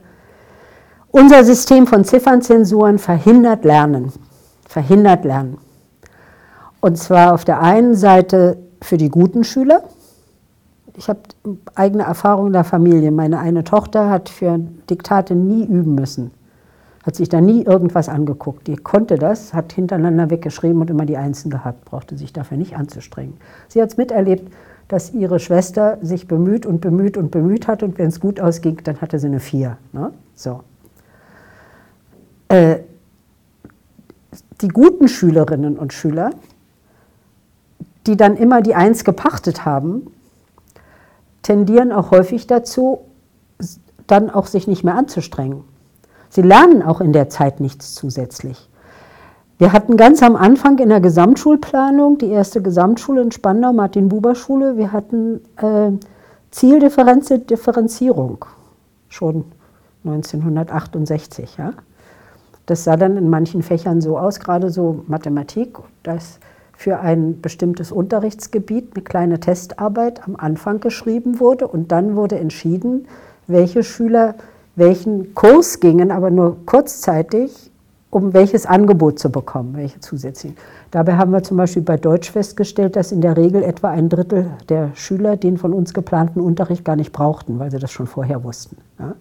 unser 1.10 1.42
System 1.42 1.88
von 1.88 2.04
Ziffernzensuren 2.04 3.00
verhindert 3.00 3.64
Lernen. 3.64 4.12
Verhindert 4.68 5.24
Lernen. 5.24 5.58
Und 6.86 6.96
zwar 6.98 7.34
auf 7.34 7.44
der 7.44 7.60
einen 7.60 7.96
Seite 7.96 8.58
für 8.80 8.96
die 8.96 9.08
guten 9.08 9.42
Schüler. 9.42 9.82
Ich 10.96 11.08
habe 11.08 11.18
eigene 11.74 12.04
Erfahrung 12.04 12.46
in 12.46 12.52
der 12.52 12.62
Familie. 12.62 13.10
Meine 13.10 13.40
eine 13.40 13.64
Tochter 13.64 14.08
hat 14.08 14.28
für 14.28 14.60
Diktate 14.88 15.34
nie 15.34 15.64
üben 15.64 15.96
müssen. 15.96 16.30
Hat 17.02 17.16
sich 17.16 17.28
da 17.28 17.40
nie 17.40 17.64
irgendwas 17.64 18.08
angeguckt. 18.08 18.68
Die 18.68 18.76
konnte 18.76 19.16
das, 19.16 19.52
hat 19.52 19.72
hintereinander 19.72 20.30
weggeschrieben 20.30 20.80
und 20.80 20.88
immer 20.88 21.06
die 21.06 21.16
Einsen 21.16 21.50
gehabt, 21.50 21.86
brauchte 21.86 22.16
sich 22.16 22.32
dafür 22.32 22.56
nicht 22.56 22.76
anzustrengen. 22.76 23.34
Sie 23.66 23.82
hat 23.82 23.88
es 23.88 23.96
miterlebt, 23.96 24.52
dass 24.86 25.12
ihre 25.12 25.40
Schwester 25.40 25.98
sich 26.02 26.28
bemüht 26.28 26.66
und 26.66 26.80
bemüht 26.80 27.16
und 27.16 27.32
bemüht 27.32 27.66
hat 27.66 27.82
und 27.82 27.98
wenn 27.98 28.10
es 28.10 28.20
gut 28.20 28.38
ausging, 28.38 28.80
dann 28.84 29.00
hatte 29.00 29.18
sie 29.18 29.26
eine 29.26 29.40
Vier. 29.40 29.76
Ne? 29.92 30.12
So. 30.36 30.60
Äh, 32.46 32.76
die 34.60 34.68
guten 34.68 35.08
Schülerinnen 35.08 35.76
und 35.76 35.92
Schüler 35.92 36.30
die 38.06 38.16
dann 38.16 38.36
immer 38.36 38.62
die 38.62 38.74
Eins 38.74 39.04
gepachtet 39.04 39.64
haben, 39.64 40.12
tendieren 41.42 41.92
auch 41.92 42.10
häufig 42.10 42.46
dazu, 42.46 43.00
dann 44.06 44.30
auch 44.30 44.46
sich 44.46 44.66
nicht 44.66 44.84
mehr 44.84 44.94
anzustrengen. 44.94 45.64
Sie 46.28 46.42
lernen 46.42 46.82
auch 46.82 47.00
in 47.00 47.12
der 47.12 47.28
Zeit 47.28 47.60
nichts 47.60 47.94
zusätzlich. 47.94 48.68
Wir 49.58 49.72
hatten 49.72 49.96
ganz 49.96 50.22
am 50.22 50.36
Anfang 50.36 50.78
in 50.78 50.90
der 50.90 51.00
Gesamtschulplanung, 51.00 52.18
die 52.18 52.28
erste 52.28 52.60
Gesamtschule 52.60 53.22
in 53.22 53.32
Spandau, 53.32 53.72
Martin-Buber-Schule, 53.72 54.76
wir 54.76 54.92
hatten 54.92 55.40
äh, 55.56 55.92
Zieldifferenzierung, 56.50 58.44
schon 59.08 59.46
1968. 60.04 61.56
Ja? 61.56 61.72
Das 62.66 62.84
sah 62.84 62.96
dann 62.96 63.16
in 63.16 63.30
manchen 63.30 63.62
Fächern 63.62 64.02
so 64.02 64.18
aus, 64.18 64.40
gerade 64.40 64.70
so 64.70 65.04
Mathematik, 65.06 65.78
dass 66.02 66.38
für 66.76 67.00
ein 67.00 67.40
bestimmtes 67.40 67.90
Unterrichtsgebiet 67.90 68.90
eine 68.94 69.02
kleine 69.02 69.40
Testarbeit 69.40 70.26
am 70.26 70.36
Anfang 70.36 70.80
geschrieben 70.80 71.40
wurde 71.40 71.66
und 71.66 71.90
dann 71.90 72.16
wurde 72.16 72.38
entschieden, 72.38 73.08
welche 73.46 73.82
Schüler 73.82 74.34
welchen 74.76 75.34
Kurs 75.34 75.80
gingen, 75.80 76.10
aber 76.10 76.30
nur 76.30 76.58
kurzzeitig, 76.66 77.70
um 78.10 78.34
welches 78.34 78.66
Angebot 78.66 79.18
zu 79.18 79.30
bekommen, 79.30 79.74
welche 79.74 80.00
zusätzlichen. 80.00 80.56
Dabei 80.90 81.16
haben 81.16 81.32
wir 81.32 81.42
zum 81.42 81.56
Beispiel 81.56 81.82
bei 81.82 81.96
Deutsch 81.96 82.30
festgestellt, 82.30 82.94
dass 82.94 83.10
in 83.10 83.20
der 83.22 83.36
Regel 83.36 83.62
etwa 83.62 83.90
ein 83.90 84.08
Drittel 84.08 84.50
der 84.68 84.90
Schüler 84.94 85.36
den 85.36 85.56
von 85.56 85.72
uns 85.72 85.94
geplanten 85.94 86.40
Unterricht 86.40 86.84
gar 86.84 86.96
nicht 86.96 87.12
brauchten, 87.12 87.58
weil 87.58 87.70
sie 87.70 87.78
das 87.78 87.90
schon 87.90 88.06
vorher 88.06 88.44
wussten. 88.44 88.76
Ja. 88.98 89.14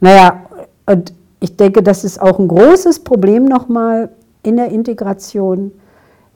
Naja, 0.00 0.40
und 0.86 1.14
ich 1.40 1.56
denke, 1.56 1.82
das 1.82 2.04
ist 2.04 2.20
auch 2.20 2.38
ein 2.38 2.48
großes 2.48 3.00
Problem 3.00 3.44
nochmal 3.44 4.08
in 4.42 4.56
der 4.56 4.70
Integration 4.70 5.72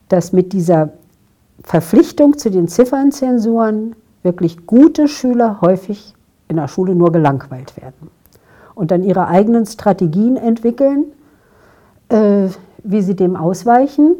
dass 0.08 0.32
mit 0.32 0.52
dieser 0.52 0.90
Verpflichtung 1.62 2.38
zu 2.38 2.50
den 2.50 2.68
Ziffernzensuren 2.68 3.96
wirklich 4.22 4.66
gute 4.66 5.08
Schüler 5.08 5.60
häufig 5.60 6.14
in 6.48 6.56
der 6.56 6.68
Schule 6.68 6.94
nur 6.94 7.12
gelangweilt 7.12 7.76
werden 7.76 8.10
und 8.74 8.90
dann 8.90 9.02
ihre 9.02 9.26
eigenen 9.26 9.66
Strategien 9.66 10.36
entwickeln, 10.36 11.06
äh, 12.08 12.48
wie 12.84 13.02
sie 13.02 13.16
dem 13.16 13.36
ausweichen. 13.36 14.14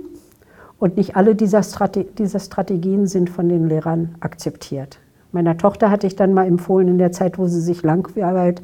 Und 0.80 0.96
nicht 0.96 1.16
alle 1.16 1.34
dieser, 1.34 1.62
Strate 1.62 2.04
dieser 2.04 2.40
Strategien 2.40 3.06
sind 3.06 3.30
von 3.30 3.48
den 3.48 3.68
Lehrern 3.68 4.14
akzeptiert. 4.20 4.98
Meiner 5.32 5.56
Tochter 5.56 5.90
hatte 5.90 6.06
ich 6.06 6.16
dann 6.16 6.34
mal 6.34 6.46
empfohlen, 6.46 6.88
in 6.88 6.98
der 6.98 7.12
Zeit, 7.12 7.38
wo 7.38 7.46
sie 7.46 7.60
sich 7.60 7.82
langweilt, 7.82 8.62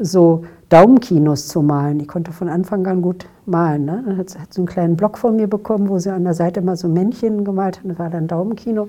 so 0.00 0.44
Daumenkinos 0.68 1.48
zu 1.48 1.62
malen. 1.62 1.98
Die 1.98 2.06
konnte 2.06 2.32
von 2.32 2.48
Anfang 2.48 2.86
an 2.86 3.02
gut 3.02 3.26
malen. 3.46 3.84
Ne? 3.84 4.02
Dann 4.06 4.16
hat 4.18 4.30
sie 4.30 4.38
so 4.50 4.60
einen 4.60 4.66
kleinen 4.66 4.96
Block 4.96 5.18
von 5.18 5.36
mir 5.36 5.48
bekommen, 5.48 5.88
wo 5.88 5.98
sie 5.98 6.12
an 6.12 6.24
der 6.24 6.34
Seite 6.34 6.62
mal 6.62 6.76
so 6.76 6.88
Männchen 6.88 7.44
gemalt 7.44 7.78
hat. 7.78 7.90
Das 7.90 7.98
war 7.98 8.10
dann 8.10 8.28
Daumenkino. 8.28 8.88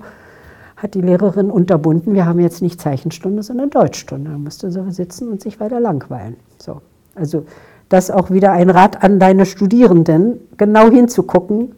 Hat 0.76 0.94
die 0.94 1.00
Lehrerin 1.00 1.50
unterbunden, 1.50 2.14
wir 2.14 2.26
haben 2.26 2.40
jetzt 2.40 2.60
nicht 2.60 2.80
Zeichenstunde, 2.80 3.42
sondern 3.42 3.70
Deutschstunde. 3.70 4.30
Da 4.30 4.38
musste 4.38 4.70
sie 4.70 4.90
sitzen 4.90 5.28
und 5.28 5.40
sich 5.40 5.60
weiter 5.60 5.80
langweilen. 5.80 6.36
So. 6.58 6.82
Also 7.14 7.44
das 7.88 8.10
auch 8.10 8.30
wieder 8.30 8.52
ein 8.52 8.70
Rat 8.70 9.02
an 9.02 9.18
deine 9.18 9.46
Studierenden, 9.46 10.40
genau 10.56 10.90
hinzugucken, 10.90 11.76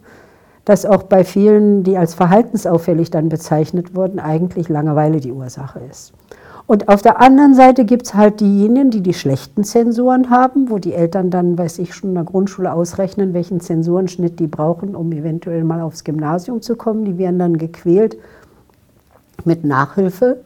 dass 0.65 0.85
auch 0.85 1.03
bei 1.03 1.23
vielen, 1.23 1.83
die 1.83 1.97
als 1.97 2.13
verhaltensauffällig 2.15 3.09
dann 3.11 3.29
bezeichnet 3.29 3.95
wurden, 3.95 4.19
eigentlich 4.19 4.67
Langeweile 4.67 5.19
die 5.19 5.31
Ursache 5.31 5.79
ist. 5.89 6.13
Und 6.67 6.89
auf 6.89 7.01
der 7.01 7.21
anderen 7.21 7.55
Seite 7.55 7.85
gibt 7.85 8.07
es 8.07 8.13
halt 8.13 8.41
diejenigen, 8.41 8.91
die 8.91 9.01
die 9.01 9.13
schlechten 9.13 9.63
Zensoren 9.63 10.29
haben, 10.29 10.69
wo 10.69 10.79
die 10.79 10.93
Eltern 10.93 11.29
dann, 11.29 11.57
weiß 11.57 11.79
ich, 11.79 11.95
schon 11.95 12.09
in 12.09 12.15
der 12.15 12.25
Grundschule 12.25 12.73
ausrechnen, 12.73 13.33
welchen 13.33 13.61
Zensorenschnitt 13.61 14.37
die 14.37 14.47
brauchen, 14.47 14.93
um 14.93 15.09
eventuell 15.13 15.63
mal 15.63 15.79
aufs 15.79 16.03
Gymnasium 16.03 16.61
zu 16.61 16.75
kommen. 16.75 17.05
Die 17.05 17.17
werden 17.17 17.39
dann 17.39 17.57
gequält 17.57 18.17
mit 19.45 19.63
Nachhilfe. 19.63 20.41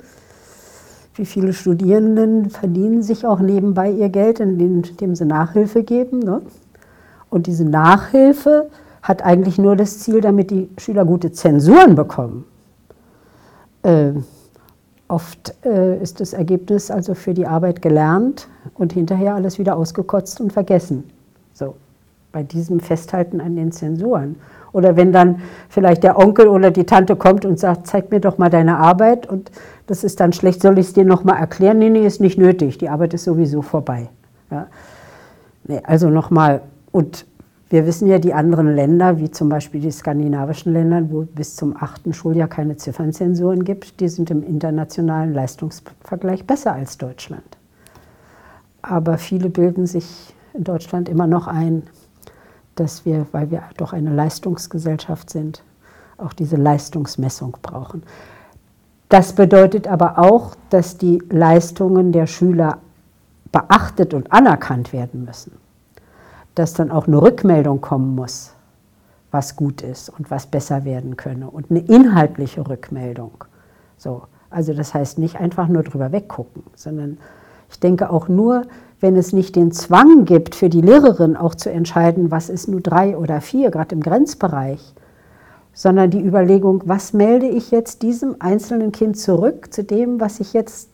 Wie 1.15 1.25
viele 1.25 1.53
Studierenden 1.53 2.51
verdienen 2.51 3.01
sich 3.01 3.25
auch 3.25 3.39
nebenbei 3.39 3.89
ihr 3.89 4.09
Geld, 4.09 4.39
indem 4.39 5.15
sie 5.15 5.25
Nachhilfe 5.25 5.81
geben. 5.81 6.19
Ne? 6.19 6.43
Und 7.31 7.47
diese 7.47 7.65
Nachhilfe 7.65 8.69
hat 9.01 9.25
eigentlich 9.25 9.57
nur 9.57 9.75
das 9.75 9.97
Ziel, 9.97 10.21
damit 10.21 10.51
die 10.51 10.69
Schüler 10.77 11.03
gute 11.03 11.31
Zensuren 11.31 11.95
bekommen. 11.95 12.45
Äh, 13.81 14.11
Oft 15.11 15.53
äh, 15.65 16.01
ist 16.01 16.21
das 16.21 16.31
Ergebnis 16.31 16.89
also 16.89 17.15
für 17.15 17.33
die 17.33 17.45
Arbeit 17.45 17.81
gelernt 17.81 18.47
und 18.75 18.93
hinterher 18.93 19.35
alles 19.35 19.59
wieder 19.59 19.75
ausgekotzt 19.75 20.39
und 20.39 20.53
vergessen. 20.53 21.03
So, 21.51 21.75
bei 22.31 22.43
diesem 22.43 22.79
Festhalten 22.79 23.41
an 23.41 23.57
den 23.57 23.73
Zensuren. 23.73 24.37
Oder 24.71 24.95
wenn 24.95 25.11
dann 25.11 25.41
vielleicht 25.67 26.03
der 26.03 26.17
Onkel 26.17 26.47
oder 26.47 26.71
die 26.71 26.85
Tante 26.85 27.17
kommt 27.17 27.43
und 27.43 27.59
sagt, 27.59 27.87
zeig 27.87 28.09
mir 28.09 28.21
doch 28.21 28.37
mal 28.37 28.49
deine 28.49 28.77
Arbeit 28.77 29.27
und 29.27 29.51
das 29.85 30.05
ist 30.05 30.21
dann 30.21 30.31
schlecht, 30.31 30.61
soll 30.61 30.79
ich 30.79 30.87
es 30.87 30.93
dir 30.93 31.03
noch 31.03 31.25
mal 31.25 31.37
erklären? 31.37 31.79
Nee, 31.79 31.89
nee, 31.89 32.05
ist 32.05 32.21
nicht 32.21 32.37
nötig, 32.37 32.77
die 32.77 32.87
Arbeit 32.87 33.13
ist 33.13 33.25
sowieso 33.25 33.61
vorbei. 33.61 34.07
Ja. 34.49 34.67
Nee, 35.65 35.81
also 35.83 36.09
nochmal, 36.09 36.61
und 36.93 37.25
wir 37.71 37.85
wissen 37.85 38.09
ja, 38.09 38.19
die 38.19 38.33
anderen 38.33 38.75
Länder, 38.75 39.17
wie 39.17 39.31
zum 39.31 39.47
Beispiel 39.47 39.79
die 39.79 39.91
skandinavischen 39.91 40.73
Länder, 40.73 41.09
wo 41.09 41.21
bis 41.21 41.55
zum 41.55 41.73
achten 41.81 42.13
Schuljahr 42.13 42.49
keine 42.49 42.75
Ziffernzensuren 42.75 43.63
gibt, 43.63 44.01
die 44.01 44.09
sind 44.09 44.29
im 44.29 44.43
internationalen 44.43 45.33
Leistungsvergleich 45.33 46.45
besser 46.45 46.73
als 46.73 46.97
Deutschland. 46.97 47.57
Aber 48.81 49.17
viele 49.17 49.49
bilden 49.49 49.87
sich 49.87 50.33
in 50.53 50.65
Deutschland 50.65 51.07
immer 51.07 51.27
noch 51.27 51.47
ein, 51.47 51.83
dass 52.75 53.05
wir, 53.05 53.25
weil 53.31 53.51
wir 53.51 53.63
doch 53.77 53.93
eine 53.93 54.13
Leistungsgesellschaft 54.13 55.29
sind, 55.29 55.63
auch 56.17 56.33
diese 56.33 56.57
Leistungsmessung 56.57 57.55
brauchen. 57.61 58.03
Das 59.07 59.31
bedeutet 59.31 59.87
aber 59.87 60.19
auch, 60.19 60.55
dass 60.71 60.97
die 60.97 61.23
Leistungen 61.29 62.11
der 62.11 62.27
Schüler 62.27 62.79
beachtet 63.53 64.13
und 64.13 64.33
anerkannt 64.33 64.91
werden 64.91 65.23
müssen 65.23 65.60
dass 66.55 66.74
dann 66.74 66.91
auch 66.91 67.08
eine 67.08 67.22
Rückmeldung 67.22 67.81
kommen 67.81 68.15
muss, 68.15 68.53
was 69.31 69.55
gut 69.55 69.81
ist 69.81 70.10
und 70.10 70.29
was 70.29 70.48
besser 70.48 70.84
werden 70.84 71.17
könne 71.17 71.50
und 71.50 71.72
eine 71.72 71.79
inhaltliche 71.79 72.67
Rückmeldung. 72.67 73.46
So, 73.98 74.24
also 74.50 74.74
das 74.74 74.93
heißt 74.93 75.17
nicht 75.17 75.39
einfach 75.39 75.67
nur 75.67 75.84
drüber 75.84 76.12
weggucken, 76.12 76.63
sondern 76.75 77.17
ich 77.70 77.79
denke 77.79 78.10
auch 78.10 78.27
nur, 78.27 78.63
wenn 79.00 79.15
es 79.15 79.34
nicht 79.34 79.55
den 79.55 79.72
Zwang 79.72 80.25
gibt 80.25 80.55
für 80.55 80.70
die 80.70 80.81
Lehrerin 80.81 81.36
auch 81.36 81.55
zu 81.55 81.72
entscheiden, 81.72 82.29
was 82.29 82.50
ist 82.50 82.67
nur 82.67 82.81
drei 82.81 83.17
oder 83.17 83.41
vier, 83.41 83.72
gerade 83.72 83.96
im 83.96 84.01
Grenzbereich, 84.01 84.93
sondern 85.74 86.12
die 86.12 86.22
Überlegung, 86.22 86.84
was 86.86 87.13
melde 87.13 87.48
ich 87.48 87.72
jetzt 87.72 88.01
diesem 88.01 88.36
einzelnen 88.39 88.91
Kind 88.91 89.17
zurück 89.17 89.74
zu 89.74 89.84
dem, 89.84 90.20
was 90.20 90.39
ich 90.39 90.53
jetzt 90.53 90.89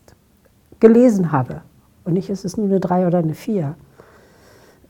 gelesen 0.80 1.32
habe. 1.32 1.62
Und 2.04 2.14
nicht 2.14 2.30
ist 2.30 2.44
es 2.44 2.56
nur 2.56 2.66
eine 2.66 2.80
drei 2.80 3.06
oder 3.06 3.18
eine 3.18 3.34
vier. 3.34 3.74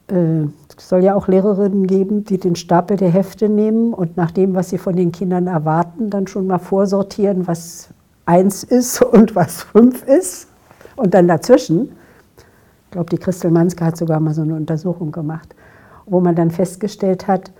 Äh, 0.09 0.45
es 0.77 0.89
soll 0.89 1.03
ja 1.03 1.15
auch 1.15 1.29
Lehrerinnen 1.29 1.87
geben, 1.87 2.25
die 2.25 2.39
den 2.39 2.57
Stapel 2.57 2.97
der 2.97 3.11
Hefte 3.11 3.49
nehmen 3.49 3.93
und 3.93 4.17
nach 4.17 4.31
dem, 4.31 4.55
was 4.55 4.71
sie 4.71 4.79
von 4.79 4.95
den 4.95 5.13
Kindern 5.13 5.47
erwarten, 5.47 6.11
dann 6.11 6.27
schon 6.27 6.47
mal 6.47 6.59
vorsortieren, 6.59 7.47
was 7.47 7.89
eins 8.27 8.63
ist 8.63 9.03
und 9.13 9.35
was 9.35 9.63
fünf 9.63 10.05
ist. 10.05 10.49
Und 10.97 11.15
dann 11.15 11.29
dazwischen, 11.29 11.93
ich 12.87 12.91
glaube, 12.93 13.11
die 13.11 13.19
Christel 13.19 13.51
Manske 13.51 13.85
hat 13.85 13.97
sogar 13.97 14.21
mal 14.21 14.35
so 14.35 14.43
eine 14.43 14.55
Untersuchung 14.55 15.13
gemacht, 15.13 15.55
wo 16.07 16.21
man 16.21 16.35
dann 16.35 16.51
festgestellt 16.51 17.27
hat, 17.27 17.53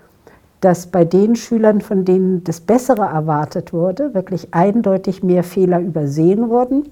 dass 0.61 0.89
bei 0.89 1.05
den 1.05 1.37
Schülern, 1.37 1.81
von 1.81 2.05
denen 2.05 2.43
das 2.45 2.61
Bessere 2.61 3.03
erwartet 3.03 3.73
wurde, 3.73 4.15
wirklich 4.15 4.55
eindeutig 4.55 5.23
mehr 5.23 5.45
Fehler 5.45 5.81
übersehen 5.81 6.49
wurden 6.49 6.89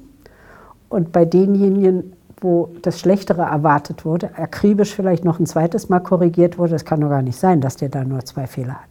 und 0.89 1.13
bei 1.13 1.25
denjenigen, 1.25 2.13
wo 2.41 2.71
das 2.83 3.01
Schlechtere 3.01 3.43
erwartet 3.43 4.05
wurde, 4.05 4.37
akribisch 4.37 4.95
vielleicht 4.95 5.25
noch 5.25 5.39
ein 5.39 5.47
zweites 5.47 5.89
Mal 5.89 6.01
korrigiert 6.01 6.59
wurde. 6.59 6.75
Es 6.75 6.85
kann 6.85 7.01
doch 7.01 7.09
gar 7.09 7.23
nicht 7.23 7.39
sein, 7.39 7.61
dass 7.61 7.77
der 7.77 7.89
da 7.89 8.05
nur 8.05 8.25
zwei 8.25 8.47
Fehler 8.47 8.75
hat. 8.75 8.89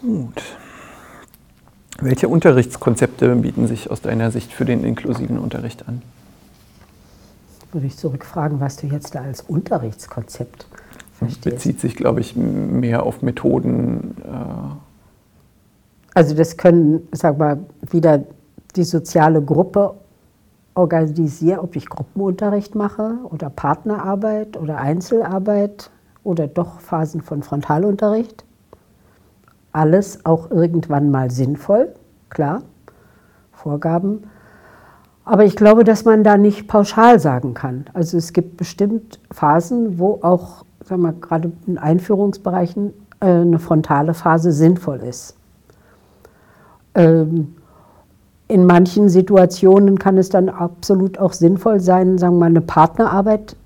Gut. 0.00 0.42
Welche 2.00 2.28
Unterrichtskonzepte 2.28 3.34
bieten 3.36 3.66
sich 3.66 3.90
aus 3.90 4.02
deiner 4.02 4.30
Sicht 4.30 4.52
für 4.52 4.64
den 4.64 4.84
inklusiven 4.84 5.38
Unterricht 5.38 5.88
an? 5.88 6.02
Würde 7.72 7.86
ich 7.86 7.96
zurückfragen, 7.96 8.60
was 8.60 8.76
du 8.76 8.86
jetzt 8.86 9.14
da 9.14 9.22
als 9.22 9.40
Unterrichtskonzept 9.40 10.66
verstehst. 11.14 11.44
Bezieht 11.44 11.80
sich, 11.80 11.96
glaube 11.96 12.20
ich, 12.20 12.36
mehr 12.36 13.02
auf 13.02 13.22
Methoden. 13.22 14.16
Äh 14.22 14.83
also 16.14 16.34
das 16.34 16.56
können, 16.56 17.06
sag 17.12 17.38
mal, 17.38 17.58
wieder 17.90 18.22
die 18.76 18.84
soziale 18.84 19.42
Gruppe 19.42 19.94
organisieren, 20.74 21.60
ob 21.60 21.76
ich 21.76 21.88
Gruppenunterricht 21.88 22.74
mache 22.74 23.18
oder 23.24 23.50
Partnerarbeit 23.50 24.56
oder 24.56 24.78
Einzelarbeit 24.78 25.90
oder 26.22 26.46
doch 26.46 26.80
Phasen 26.80 27.20
von 27.20 27.42
Frontalunterricht. 27.42 28.44
Alles 29.72 30.24
auch 30.24 30.50
irgendwann 30.50 31.10
mal 31.10 31.30
sinnvoll, 31.30 31.94
klar, 32.30 32.62
Vorgaben. 33.52 34.24
Aber 35.24 35.44
ich 35.44 35.56
glaube, 35.56 35.84
dass 35.84 36.04
man 36.04 36.22
da 36.22 36.36
nicht 36.36 36.68
pauschal 36.68 37.18
sagen 37.18 37.54
kann. 37.54 37.86
Also 37.92 38.18
es 38.18 38.32
gibt 38.32 38.56
bestimmt 38.56 39.20
Phasen, 39.32 39.98
wo 39.98 40.20
auch, 40.22 40.64
sagen 40.84 41.02
wir, 41.02 41.12
gerade 41.12 41.50
in 41.66 41.78
Einführungsbereichen 41.78 42.92
äh, 43.20 43.26
eine 43.26 43.58
frontale 43.58 44.14
Phase 44.14 44.52
sinnvoll 44.52 44.98
ist. 44.98 45.34
Ähm, 46.94 47.54
in 48.48 48.66
manchen 48.66 49.08
Situationen 49.08 49.98
kann 49.98 50.18
es 50.18 50.28
dann 50.28 50.48
absolut 50.48 51.18
auch 51.18 51.32
sinnvoll 51.32 51.80
sein, 51.80 52.18
sagen 52.18 52.34
wir 52.34 52.40
mal, 52.40 52.46
eine 52.46 52.60
Partnerarbeit 52.60 53.56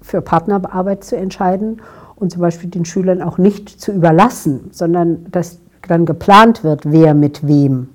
für 0.00 0.20
Partnerarbeit 0.20 1.02
zu 1.02 1.16
entscheiden 1.16 1.80
und 2.16 2.30
zum 2.30 2.40
Beispiel 2.40 2.70
den 2.70 2.84
Schülern 2.84 3.22
auch 3.22 3.38
nicht 3.38 3.68
zu 3.68 3.90
überlassen, 3.90 4.70
sondern 4.70 5.26
dass 5.30 5.58
dann 5.88 6.06
geplant 6.06 6.62
wird, 6.62 6.90
wer 6.90 7.14
mit 7.14 7.46
wem. 7.46 7.88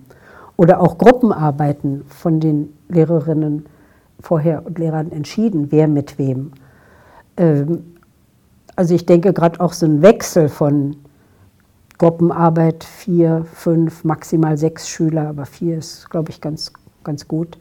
Oder 0.57 0.81
auch 0.81 0.97
Gruppenarbeiten 0.97 2.03
von 2.09 2.39
den 2.39 2.73
Lehrerinnen 2.89 3.65
vorher 4.19 4.65
und 4.65 4.79
Lehrern 4.79 5.11
entschieden, 5.11 5.67
wer 5.71 5.87
mit 5.87 6.17
wem. 6.17 6.51
Ähm, 7.37 7.83
also 8.75 8.93
ich 8.93 9.05
denke 9.05 9.33
gerade 9.33 9.61
auch 9.61 9.73
so 9.73 9.85
ein 9.85 10.01
Wechsel 10.01 10.49
von 10.49 10.97
Gruppenarbeit, 11.97 12.83
vier, 12.83 13.45
fünf, 13.53 14.03
maximal 14.03 14.57
sechs 14.57 14.87
Schüler, 14.87 15.29
aber 15.29 15.45
vier 15.45 15.77
ist, 15.77 16.09
glaube 16.09 16.29
ich, 16.29 16.41
ganz, 16.41 16.71
ganz 17.03 17.27
gut. 17.27 17.57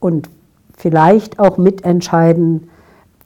Und 0.00 0.30
vielleicht 0.76 1.38
auch 1.38 1.58
mitentscheiden, 1.58 2.70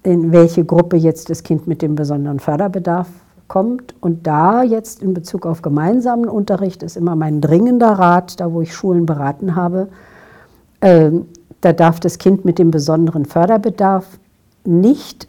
in 0.02 0.32
welche 0.32 0.64
Gruppe 0.64 0.96
jetzt 0.96 1.30
das 1.30 1.42
Kind 1.42 1.66
mit 1.66 1.82
dem 1.82 1.94
besonderen 1.94 2.40
Förderbedarf 2.40 3.08
kommt. 3.46 3.94
Und 4.00 4.26
da 4.26 4.62
jetzt 4.62 5.02
in 5.02 5.12
Bezug 5.12 5.44
auf 5.44 5.60
gemeinsamen 5.60 6.28
Unterricht 6.28 6.82
ist 6.82 6.96
immer 6.96 7.14
mein 7.14 7.40
dringender 7.40 7.92
Rat, 7.92 8.40
da 8.40 8.52
wo 8.52 8.62
ich 8.62 8.74
Schulen 8.74 9.04
beraten 9.04 9.54
habe, 9.54 9.88
äh, 10.80 11.10
da 11.60 11.72
darf 11.72 12.00
das 12.00 12.18
Kind 12.18 12.44
mit 12.44 12.58
dem 12.58 12.70
besonderen 12.70 13.26
Förderbedarf 13.26 14.18
nicht 14.64 15.28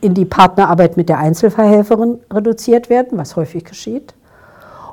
in 0.00 0.14
die 0.14 0.24
Partnerarbeit 0.24 0.96
mit 0.96 1.08
der 1.08 1.18
Einzelverhelferin 1.18 2.18
reduziert 2.32 2.90
werden, 2.90 3.18
was 3.18 3.36
häufig 3.36 3.64
geschieht. 3.64 4.14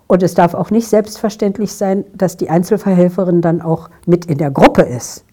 Und 0.08 0.24
es 0.24 0.34
darf 0.34 0.54
auch 0.54 0.72
nicht 0.72 0.88
selbstverständlich 0.88 1.74
sein, 1.74 2.06
dass 2.13 2.38
die 2.38 2.50
Einzelverhelferin 2.50 3.41
dann 3.41 3.62
auch 3.62 3.89
mit 4.06 4.26
in 4.26 4.38
der 4.38 4.52
Gruppe 4.52 4.84
ist 4.84 5.26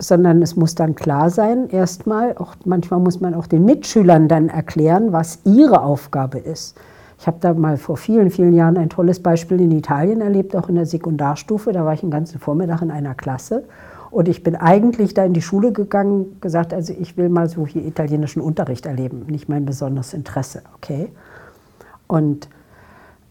sondern 0.00 0.40
es 0.40 0.56
muss 0.56 0.74
dann 0.74 0.94
klar 0.94 1.30
sein, 1.30 1.68
erstmal, 1.68 2.36
auch 2.38 2.54
manchmal 2.64 3.00
muss 3.00 3.20
man 3.20 3.34
auch 3.34 3.46
den 3.46 3.64
Mitschülern 3.66 4.28
dann 4.28 4.48
erklären, 4.48 5.12
was 5.12 5.40
ihre 5.44 5.82
Aufgabe 5.82 6.38
ist. 6.38 6.76
Ich 7.18 7.26
habe 7.26 7.36
da 7.40 7.52
mal 7.52 7.76
vor 7.76 7.98
vielen, 7.98 8.30
vielen 8.30 8.54
Jahren 8.54 8.78
ein 8.78 8.88
tolles 8.88 9.20
Beispiel 9.20 9.60
in 9.60 9.70
Italien 9.72 10.22
erlebt, 10.22 10.56
auch 10.56 10.70
in 10.70 10.76
der 10.76 10.86
Sekundarstufe. 10.86 11.72
Da 11.72 11.84
war 11.84 11.92
ich 11.92 12.02
einen 12.02 12.10
ganzen 12.10 12.40
Vormittag 12.40 12.80
in 12.80 12.90
einer 12.90 13.14
Klasse 13.14 13.64
und 14.10 14.28
ich 14.28 14.42
bin 14.42 14.56
eigentlich 14.56 15.14
da 15.14 15.24
in 15.24 15.32
die 15.32 15.42
Schule 15.42 15.72
gegangen, 15.72 16.40
gesagt, 16.40 16.74
also 16.74 16.92
ich 16.98 17.16
will 17.16 17.28
mal 17.28 17.48
so 17.48 17.66
hier 17.66 17.84
italienischen 17.84 18.40
Unterricht 18.40 18.86
erleben, 18.86 19.26
nicht 19.26 19.48
mein 19.48 19.64
besonderes 19.64 20.14
Interesse, 20.14 20.62
okay? 20.74 21.12
Und 22.08 22.48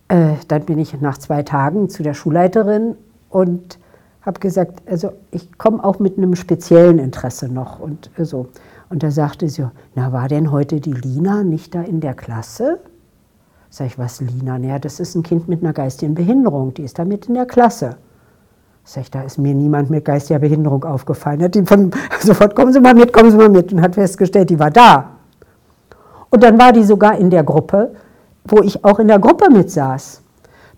äh, 0.07 0.35
dann 0.47 0.63
bin 0.65 0.79
ich 0.79 0.99
nach 1.01 1.17
zwei 1.17 1.43
Tagen 1.43 1.89
zu 1.89 2.01
der 2.01 2.13
Schulleiterin 2.13 2.95
und 3.29 3.77
habe 4.21 4.39
gesagt, 4.39 4.81
also 4.89 5.11
ich 5.31 5.57
komme 5.57 5.83
auch 5.83 5.99
mit 5.99 6.17
einem 6.17 6.35
speziellen 6.35 6.97
Interesse 6.97 7.49
noch 7.49 7.79
und 7.79 8.09
äh, 8.17 8.25
so. 8.25 8.47
Und 8.89 9.03
da 9.03 9.11
sagte 9.11 9.49
sie, 9.49 9.69
na 9.95 10.11
war 10.13 10.27
denn 10.27 10.51
heute 10.51 10.79
die 10.79 10.93
Lina 10.93 11.43
nicht 11.43 11.75
da 11.75 11.81
in 11.81 11.99
der 11.99 12.15
Klasse? 12.15 12.79
Sag 13.69 13.87
ich, 13.87 13.99
was 13.99 14.19
Lina? 14.19 14.57
Naja, 14.57 14.79
das 14.79 14.99
ist 14.99 15.13
ein 15.13 15.23
Kind 15.23 15.47
mit 15.47 15.61
einer 15.61 15.73
geistigen 15.73 16.15
Behinderung, 16.15 16.73
die 16.73 16.83
ist 16.83 16.97
da 16.97 17.05
mit 17.05 17.27
in 17.27 17.35
der 17.35 17.45
Klasse. 17.45 17.97
Sag 18.91 19.04
ich, 19.04 19.12
da 19.12 19.21
ist 19.21 19.38
mir 19.38 19.54
niemand 19.54 19.91
mit 19.91 20.04
geistiger 20.04 20.39
Behinderung 20.39 20.84
aufgefallen. 20.84 21.43
Hat 21.43 21.54
die 21.54 21.63
von, 21.63 21.91
sofort, 22.21 22.56
kommen 22.56 22.73
Sie 22.73 22.80
mal 22.80 22.95
mit, 22.95 23.13
kommen 23.13 23.30
Sie 23.30 23.38
mal 23.38 23.47
mit. 23.47 23.71
Und 23.71 23.84
hat 23.84 23.93
festgestellt, 23.93 24.49
die 24.49 24.58
war 24.58 24.71
da. 24.71 25.12
Und 26.32 26.41
dann 26.41 26.58
war 26.58 26.71
die 26.71 26.84
sogar 26.84 27.15
in 27.19 27.30
der 27.30 27.43
Gruppe, 27.43 27.91
wo 28.45 28.63
ich 28.63 28.84
auch 28.84 28.97
in 28.97 29.08
der 29.08 29.19
Gruppe 29.19 29.52
mitsaß. 29.52 30.23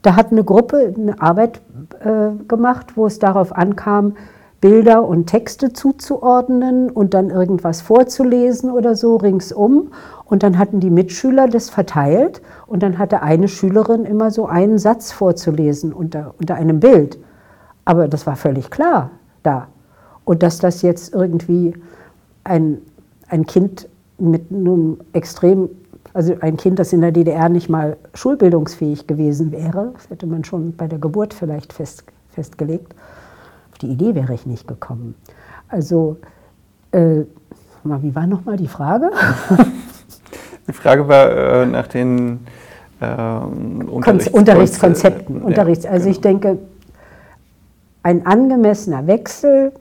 Da 0.02 0.18
hat 0.18 0.34
eine 0.34 0.44
Gruppe 0.44 0.94
eine 0.94 1.22
Arbeit 1.22 1.62
äh, 2.02 2.32
gemacht, 2.50 2.98
wo 2.98 3.06
es 3.06 3.18
darauf 3.20 3.56
ankam, 3.56 4.18
Bilder 4.60 5.08
und 5.08 5.28
Texte 5.28 5.72
zuzuordnen 5.72 6.90
und 6.90 7.14
dann 7.14 7.30
irgendwas 7.30 7.80
vorzulesen 7.80 8.72
oder 8.72 8.98
so 8.98 9.16
ringsum. 9.16 9.92
Und 10.26 10.44
dann 10.44 10.58
hatten 10.58 10.82
die 10.82 10.90
Mitschüler 10.90 11.48
das 11.48 11.70
verteilt 11.70 12.42
und 12.68 12.84
dann 12.84 12.98
hatte 12.98 13.22
eine 13.22 13.48
Schülerin 13.48 14.04
immer 14.04 14.32
so 14.32 14.48
einen 14.48 14.80
Satz 14.80 15.14
vorzulesen 15.14 15.94
unter, 15.94 16.34
unter 16.38 16.56
einem 16.56 16.82
Bild. 16.82 17.18
Aber 17.92 18.08
das 18.08 18.26
war 18.26 18.38
völlig 18.38 18.72
klar 18.72 19.10
da. 19.44 19.68
Und 20.24 20.44
dass 20.44 20.60
das 20.60 20.82
jetzt 20.82 21.14
irgendwie 21.14 21.74
ein, 22.46 22.78
ein 23.28 23.46
Kind 23.46 23.90
mit 24.18 24.50
einem 24.50 25.02
extrem 25.12 25.68
also 26.14 26.38
ein 26.40 26.56
Kind, 26.56 26.80
das 26.80 26.94
in 26.94 27.02
der 27.02 27.12
DDR 27.12 27.50
nicht 27.50 27.68
mal 27.68 27.98
schulbildungsfähig 28.14 29.08
gewesen 29.08 29.52
wäre, 29.52 29.92
das 29.94 30.10
hätte 30.10 30.26
man 30.26 30.46
schon 30.46 30.74
bei 30.74 30.88
der 30.88 31.00
Geburt 31.00 31.34
vielleicht 31.34 31.74
fest, 31.74 32.06
festgelegt. 32.30 32.96
Auf 33.74 33.80
die 33.80 33.88
Idee 33.88 34.16
wäre 34.16 34.34
ich 34.34 34.46
nicht 34.46 34.70
gekommen. 34.70 35.16
Also, 35.68 36.16
äh, 36.92 37.24
wie 37.84 38.16
war 38.16 38.26
nochmal 38.26 38.56
die 38.56 38.70
Frage? 38.70 39.12
Die 40.68 40.74
Frage 40.74 41.08
war 41.10 41.30
äh, 41.30 41.66
nach 41.66 41.88
den 41.88 42.48
äh, 43.02 43.06
Unterrichts 43.06 44.30
Unterrichtskonzepten. 44.30 45.42
Unterrichts 45.42 45.86
also 45.86 46.06
genau. 46.06 46.12
ich 46.12 46.22
denke, 46.22 46.58
ein 48.04 48.26
angemessener 48.26 49.08
Wechsel 49.08 49.74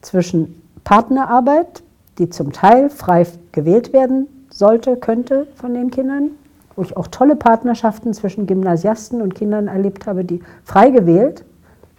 zwischen 0.00 0.62
Partnerarbeit, 0.84 1.82
die 2.18 2.30
zum 2.30 2.52
Teil 2.52 2.90
frei 2.90 3.26
gewählt 3.52 3.92
werden 3.92 4.26
sollte, 4.50 4.96
könnte 4.96 5.46
von 5.54 5.74
den 5.74 5.90
Kindern, 5.90 6.30
wo 6.76 6.82
ich 6.82 6.96
auch 6.96 7.08
tolle 7.08 7.36
Partnerschaften 7.36 8.14
zwischen 8.14 8.46
Gymnasiasten 8.46 9.20
und 9.20 9.34
Kindern 9.34 9.68
erlebt 9.68 10.06
habe, 10.06 10.24
die 10.24 10.40
frei 10.64 10.90
gewählt, 10.90 11.44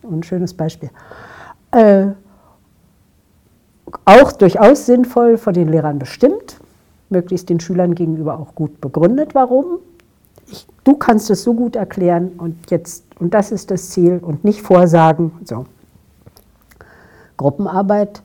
ein 0.03 0.23
schönes 0.23 0.53
Beispiel, 0.53 0.89
äh, 1.71 2.07
auch 4.05 4.31
durchaus 4.31 4.85
sinnvoll 4.85 5.37
von 5.37 5.53
den 5.53 5.69
Lehrern 5.69 5.99
bestimmt, 5.99 6.59
möglichst 7.09 7.49
den 7.49 7.59
Schülern 7.59 7.95
gegenüber 7.95 8.39
auch 8.39 8.55
gut 8.55 8.81
begründet, 8.81 9.35
warum. 9.35 9.79
Ich, 10.51 10.67
du 10.83 10.95
kannst 10.95 11.29
es 11.29 11.43
so 11.43 11.53
gut 11.53 11.75
erklären 11.75 12.31
und 12.37 12.71
jetzt, 12.71 13.05
und 13.19 13.33
das 13.33 13.51
ist 13.51 13.71
das 13.71 13.89
Ziel 13.89 14.19
und 14.21 14.43
nicht 14.43 14.61
vorsagen. 14.61 15.31
So. 15.43 15.65
Gruppenarbeit 17.37 18.21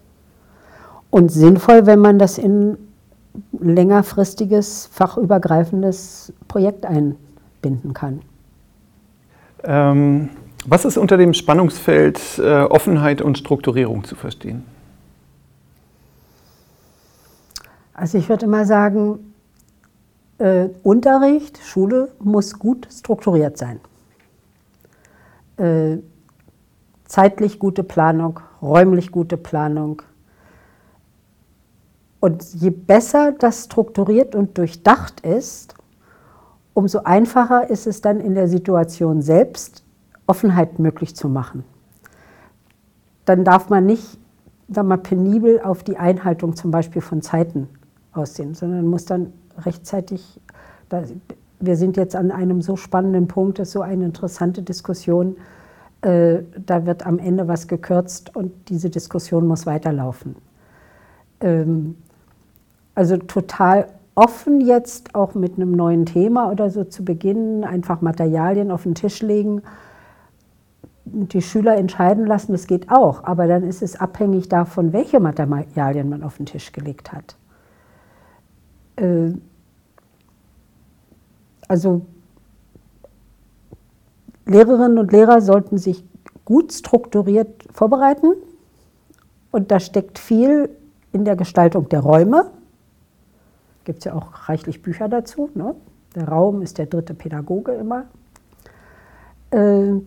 und 1.11 1.31
sinnvoll, 1.31 1.87
wenn 1.87 2.01
man 2.01 2.19
das 2.19 2.39
in 2.39 2.77
längerfristiges, 3.53 4.89
fachübergreifendes 4.93 6.33
Projekt 6.49 6.87
einbinden 6.87 7.93
kann. 7.93 8.23
Ähm, 9.65 10.31
was 10.67 10.85
ist 10.85 10.97
unter 10.97 11.17
dem 11.17 11.35
Spannungsfeld 11.35 12.39
äh, 12.39 12.63
Offenheit 12.63 13.21
und 13.21 13.39
Strukturierung 13.39 14.05
zu 14.05 14.15
verstehen? 14.15 14.65
Also 17.93 18.19
ich 18.19 18.29
würde 18.29 18.47
immer 18.47 18.65
sagen, 18.65 19.34
äh, 20.39 20.69
Unterricht, 20.83 21.59
Schule 21.59 22.13
muss 22.19 22.59
gut 22.59 22.89
strukturiert 22.91 23.57
sein. 23.59 23.81
Äh, 25.57 25.99
zeitlich 27.05 27.59
gute 27.59 27.85
Planung, 27.85 28.41
räumlich 28.61 29.13
gute 29.13 29.37
Planung, 29.37 30.03
Und 32.21 32.43
je 32.55 32.71
besser 32.71 33.33
das 33.33 33.65
strukturiert 33.65 34.35
und 34.35 34.57
durchdacht 34.57 35.21
ist, 35.21 35.75
umso 36.73 37.01
einfacher 37.01 37.69
ist 37.69 37.87
es 37.87 38.01
dann 38.01 38.19
in 38.19 38.35
der 38.35 38.49
Situation 38.49 39.21
selbst, 39.21 39.85
Offenheit 40.27 40.79
möglich 40.79 41.15
zu 41.15 41.29
machen. 41.29 41.65
Dann 43.27 43.45
darf 43.45 43.69
man 43.69 43.85
nicht 43.85 44.19
sag 44.69 44.87
mal, 44.87 44.99
penibel 44.99 45.61
auf 45.61 45.83
die 45.83 45.97
Einhaltung 45.97 46.57
zum 46.57 46.71
Beispiel 46.71 47.03
von 47.03 47.23
Zeiten 47.23 47.69
aussehen, 48.13 48.55
sondern 48.55 48.87
muss 48.87 49.05
dann 49.05 49.33
rechtzeitig, 49.59 50.41
wir 51.61 51.77
sind 51.77 51.97
jetzt 51.97 52.17
an 52.17 52.31
einem 52.31 52.63
so 52.63 52.77
spannenden 52.77 53.29
Punkt, 53.29 53.59
das 53.59 53.69
ist 53.69 53.73
so 53.73 53.83
eine 53.83 54.05
interessante 54.05 54.63
Diskussion, 54.63 55.37
äh, 56.03 56.43
da 56.65 56.87
wird 56.87 57.07
am 57.07 57.19
Ende 57.19 57.49
was 57.49 57.67
gekürzt 57.67 58.35
und 58.37 58.53
diese 58.69 58.91
Diskussion 58.91 59.47
muss 59.47 59.67
weiterlaufen. 59.67 60.37
Ähm, 61.41 61.97
also 62.95 63.17
total 63.17 63.89
offen 64.15 64.61
jetzt 64.61 65.15
auch 65.15 65.35
mit 65.35 65.57
einem 65.57 65.73
neuen 65.73 66.07
Thema 66.07 66.51
oder 66.51 66.71
so 66.71 66.85
zu 66.85 67.05
beginnen, 67.05 67.65
einfach 67.65 68.01
Materialien 68.01 68.71
auf 68.71 68.85
den 68.85 68.95
Tisch 68.95 69.23
legen, 69.23 69.63
die 71.05 71.43
Schüler 71.43 71.77
entscheiden 71.77 72.27
lassen, 72.27 72.53
das 72.53 72.67
geht 72.67 72.91
auch, 72.91 73.25
aber 73.25 73.47
dann 73.47 73.63
ist 73.63 73.83
es 73.83 74.01
abhängig 74.01 74.49
davon, 74.49 74.93
welche 74.93 75.21
Materialien 75.21 76.09
man 76.09 76.23
auf 76.23 76.37
den 76.37 76.47
Tisch 76.47 76.73
gelegt 76.73 77.13
hat. 77.13 77.37
Äh, 78.97 79.33
also 81.69 82.03
Lehrerinnen 84.47 84.99
und 84.99 85.13
Lehrer 85.13 85.41
sollten 85.41 85.79
sich 85.79 86.05
gut 86.45 86.73
strukturiert 86.73 87.65
vorbereiten 87.73 88.35
und 89.51 89.71
da 89.71 89.81
steckt 89.81 90.19
viel 90.19 90.69
in 91.13 91.25
der 91.25 91.37
Gestaltung 91.37 91.89
der 91.89 92.01
Räume. 92.01 92.51
Gibt 93.85 94.01
es 94.01 94.05
ja 94.05 94.15
auch 94.15 94.49
reichlich 94.49 94.83
Bücher 94.83 95.09
dazu. 95.09 95.51
Ne? 95.55 95.75
Der 96.15 96.29
Raum 96.29 96.63
ist 96.63 96.79
der 96.79 96.87
dritte 96.87 97.15
Pädagoge 97.15 97.73
immer. 97.73 98.05
Äh, 99.51 100.01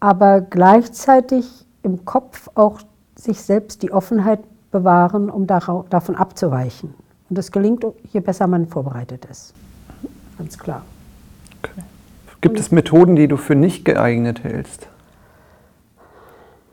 aber 0.00 0.40
gleichzeitig 0.42 1.66
im 1.82 2.04
Kopf 2.04 2.50
auch 2.54 2.80
sich 3.16 3.40
selbst 3.40 3.82
die 3.82 3.92
Offenheit 3.92 4.40
bewahren, 4.70 5.30
um 5.30 5.46
davon 5.46 6.16
abzuweichen. 6.16 6.94
Und 7.28 7.38
das 7.38 7.50
gelingt, 7.50 7.84
je 8.12 8.20
besser 8.20 8.46
man 8.46 8.66
vorbereitet 8.66 9.24
ist. 9.26 9.54
Ganz 10.38 10.58
klar. 10.58 10.84
Okay. 11.62 11.82
Gibt 12.40 12.60
es 12.60 12.70
Methoden, 12.70 13.16
die 13.16 13.28
du 13.28 13.36
für 13.36 13.54
nicht 13.54 13.84
geeignet 13.84 14.44
hältst? 14.44 14.88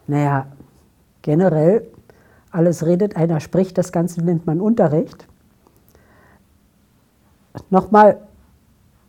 Naja, 0.07 0.47
generell, 1.21 1.87
alles 2.51 2.85
redet, 2.85 3.15
einer 3.15 3.39
spricht, 3.39 3.77
das 3.77 3.93
Ganze 3.93 4.21
nennt 4.21 4.45
man 4.45 4.59
Unterricht. 4.59 5.25
Nochmal, 7.69 8.19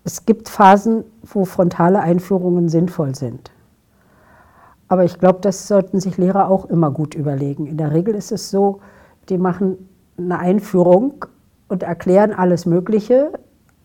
es 0.04 0.24
gibt 0.26 0.48
Phasen, 0.48 1.04
wo 1.22 1.44
frontale 1.44 2.00
Einführungen 2.00 2.68
sinnvoll 2.68 3.14
sind. 3.14 3.50
Aber 4.88 5.04
ich 5.04 5.18
glaube, 5.18 5.40
das 5.40 5.66
sollten 5.66 6.00
sich 6.00 6.18
Lehrer 6.18 6.48
auch 6.48 6.66
immer 6.66 6.90
gut 6.90 7.14
überlegen. 7.14 7.66
In 7.66 7.78
der 7.78 7.92
Regel 7.92 8.14
ist 8.14 8.30
es 8.30 8.50
so, 8.50 8.80
die 9.28 9.38
machen 9.38 9.88
eine 10.16 10.38
Einführung 10.38 11.24
und 11.68 11.82
erklären 11.82 12.32
alles 12.32 12.66
Mögliche, 12.66 13.32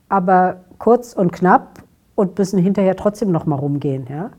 aber 0.09 0.61
kurz 0.77 1.13
und 1.13 1.31
knapp 1.31 1.83
und 2.15 2.37
müssen 2.37 2.59
hinterher 2.59 2.95
trotzdem 2.95 3.31
noch 3.31 3.45
mal 3.45 3.55
rumgehen 3.55 4.07
ja? 4.09 4.31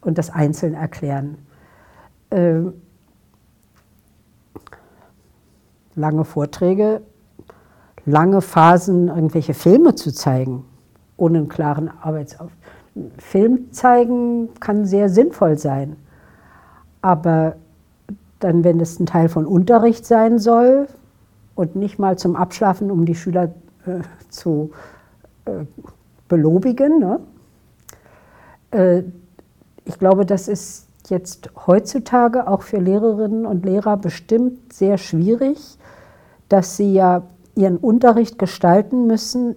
und 0.00 0.18
das 0.18 0.30
einzeln 0.30 0.74
erklären. 0.74 1.38
Ähm, 2.30 2.74
lange 5.94 6.24
Vorträge, 6.24 7.02
lange 8.04 8.40
Phasen, 8.40 9.08
irgendwelche 9.08 9.54
Filme 9.54 9.94
zu 9.94 10.12
zeigen, 10.12 10.64
ohne 11.16 11.38
einen 11.38 11.48
klaren 11.48 11.90
Arbeitsaufwand. 12.02 12.52
Film 13.18 13.72
zeigen 13.72 14.54
kann 14.58 14.86
sehr 14.86 15.08
sinnvoll 15.08 15.58
sein. 15.58 15.96
Aber 17.02 17.56
dann, 18.40 18.64
wenn 18.64 18.80
es 18.80 18.98
ein 18.98 19.06
Teil 19.06 19.28
von 19.28 19.44
Unterricht 19.44 20.06
sein 20.06 20.38
soll 20.38 20.86
und 21.56 21.74
nicht 21.74 21.98
mal 21.98 22.16
zum 22.16 22.36
Abschlafen, 22.36 22.92
um 22.92 23.04
die 23.04 23.16
Schüler 23.16 23.54
äh, 23.86 24.00
zu 24.28 24.70
äh, 25.46 25.64
belobigen, 26.28 27.00
ne? 27.00 27.20
äh, 28.70 29.02
ich 29.84 29.98
glaube, 29.98 30.26
das 30.26 30.46
ist 30.48 30.86
jetzt 31.08 31.50
heutzutage 31.66 32.46
auch 32.48 32.62
für 32.62 32.78
Lehrerinnen 32.78 33.46
und 33.46 33.64
Lehrer 33.64 33.96
bestimmt 33.96 34.72
sehr 34.72 34.98
schwierig, 34.98 35.78
dass 36.48 36.76
sie 36.76 36.92
ja 36.92 37.22
ihren 37.54 37.76
Unterricht 37.76 38.38
gestalten 38.38 39.06
müssen 39.06 39.56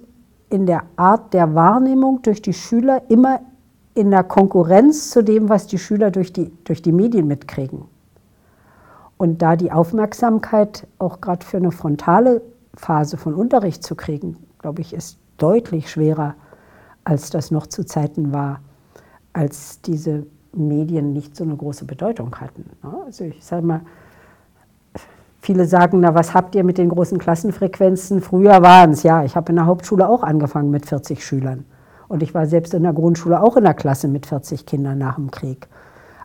in 0.49 0.65
der 0.65 0.83
Art 0.95 1.33
der 1.33 1.53
Wahrnehmung 1.55 2.21
durch 2.21 2.41
die 2.41 2.53
Schüler 2.53 3.03
immer 3.09 3.41
in 3.93 4.11
der 4.11 4.23
Konkurrenz 4.23 5.09
zu 5.09 5.23
dem, 5.23 5.49
was 5.49 5.67
die 5.67 5.77
Schüler 5.77 6.11
durch 6.11 6.31
die, 6.31 6.51
durch 6.63 6.81
die 6.81 6.91
Medien 6.91 7.27
mitkriegen. 7.27 7.85
Und 9.19 9.41
da 9.41 9.57
die 9.57 9.71
Aufmerksamkeit 9.71 10.87
auch 10.97 11.19
gerade 11.19 11.45
für 11.45 11.57
eine 11.57 11.71
frontale 11.71 12.41
Phase 12.73 13.17
von 13.17 13.35
Unterricht 13.35 13.83
zu 13.83 13.95
kriegen, 13.95 14.37
glaube 14.59 14.81
ich, 14.81 14.93
ist 14.93 15.19
deutlich 15.37 15.91
schwerer, 15.91 16.35
als 17.03 17.29
das 17.29 17.51
noch 17.51 17.67
zu 17.67 17.85
Zeiten 17.85 18.31
war, 18.31 18.61
als 19.33 19.81
diese 19.81 20.25
Medien 20.53 21.11
nicht 21.11 21.35
so 21.35 21.43
eine 21.43 21.55
große 21.55 21.83
Bedeutung 21.83 22.33
hatten. 22.39 22.71
Ne? 22.81 22.93
Also 23.05 23.25
ich 23.25 23.43
sage 23.43 23.65
mal, 23.65 23.81
Viele 25.41 25.65
sagen, 25.65 26.01
na, 26.01 26.13
was 26.13 26.33
habt 26.33 26.53
ihr 26.53 26.65
mit 26.65 26.77
den 26.77 26.89
großen 26.89 27.17
Klassenfrequenzen? 27.17 28.21
Früher 28.21 28.61
waren 28.61 28.91
es, 28.91 29.03
ja, 29.03 29.23
ich 29.23 29.35
habe 29.37 29.51
in 29.51 29.55
der 29.55 29.65
Hauptschule 29.65 30.07
auch 30.07 30.21
angefangen 30.21 30.69
mit 30.69 30.85
40 30.85 31.25
Schülern. 31.25 31.65
Und 32.09 32.23
ich 32.23 32.33
war 32.33 32.45
selbst 32.45 32.73
in 32.73 32.83
der 32.83 32.93
Grundschule 32.93 33.41
auch 33.41 33.55
in 33.55 33.63
der 33.63 33.73
Klasse 33.73 34.09
mit 34.09 34.25
40 34.25 34.65
Kindern 34.65 34.97
nach 34.97 35.15
dem 35.15 35.31
Krieg. 35.31 35.67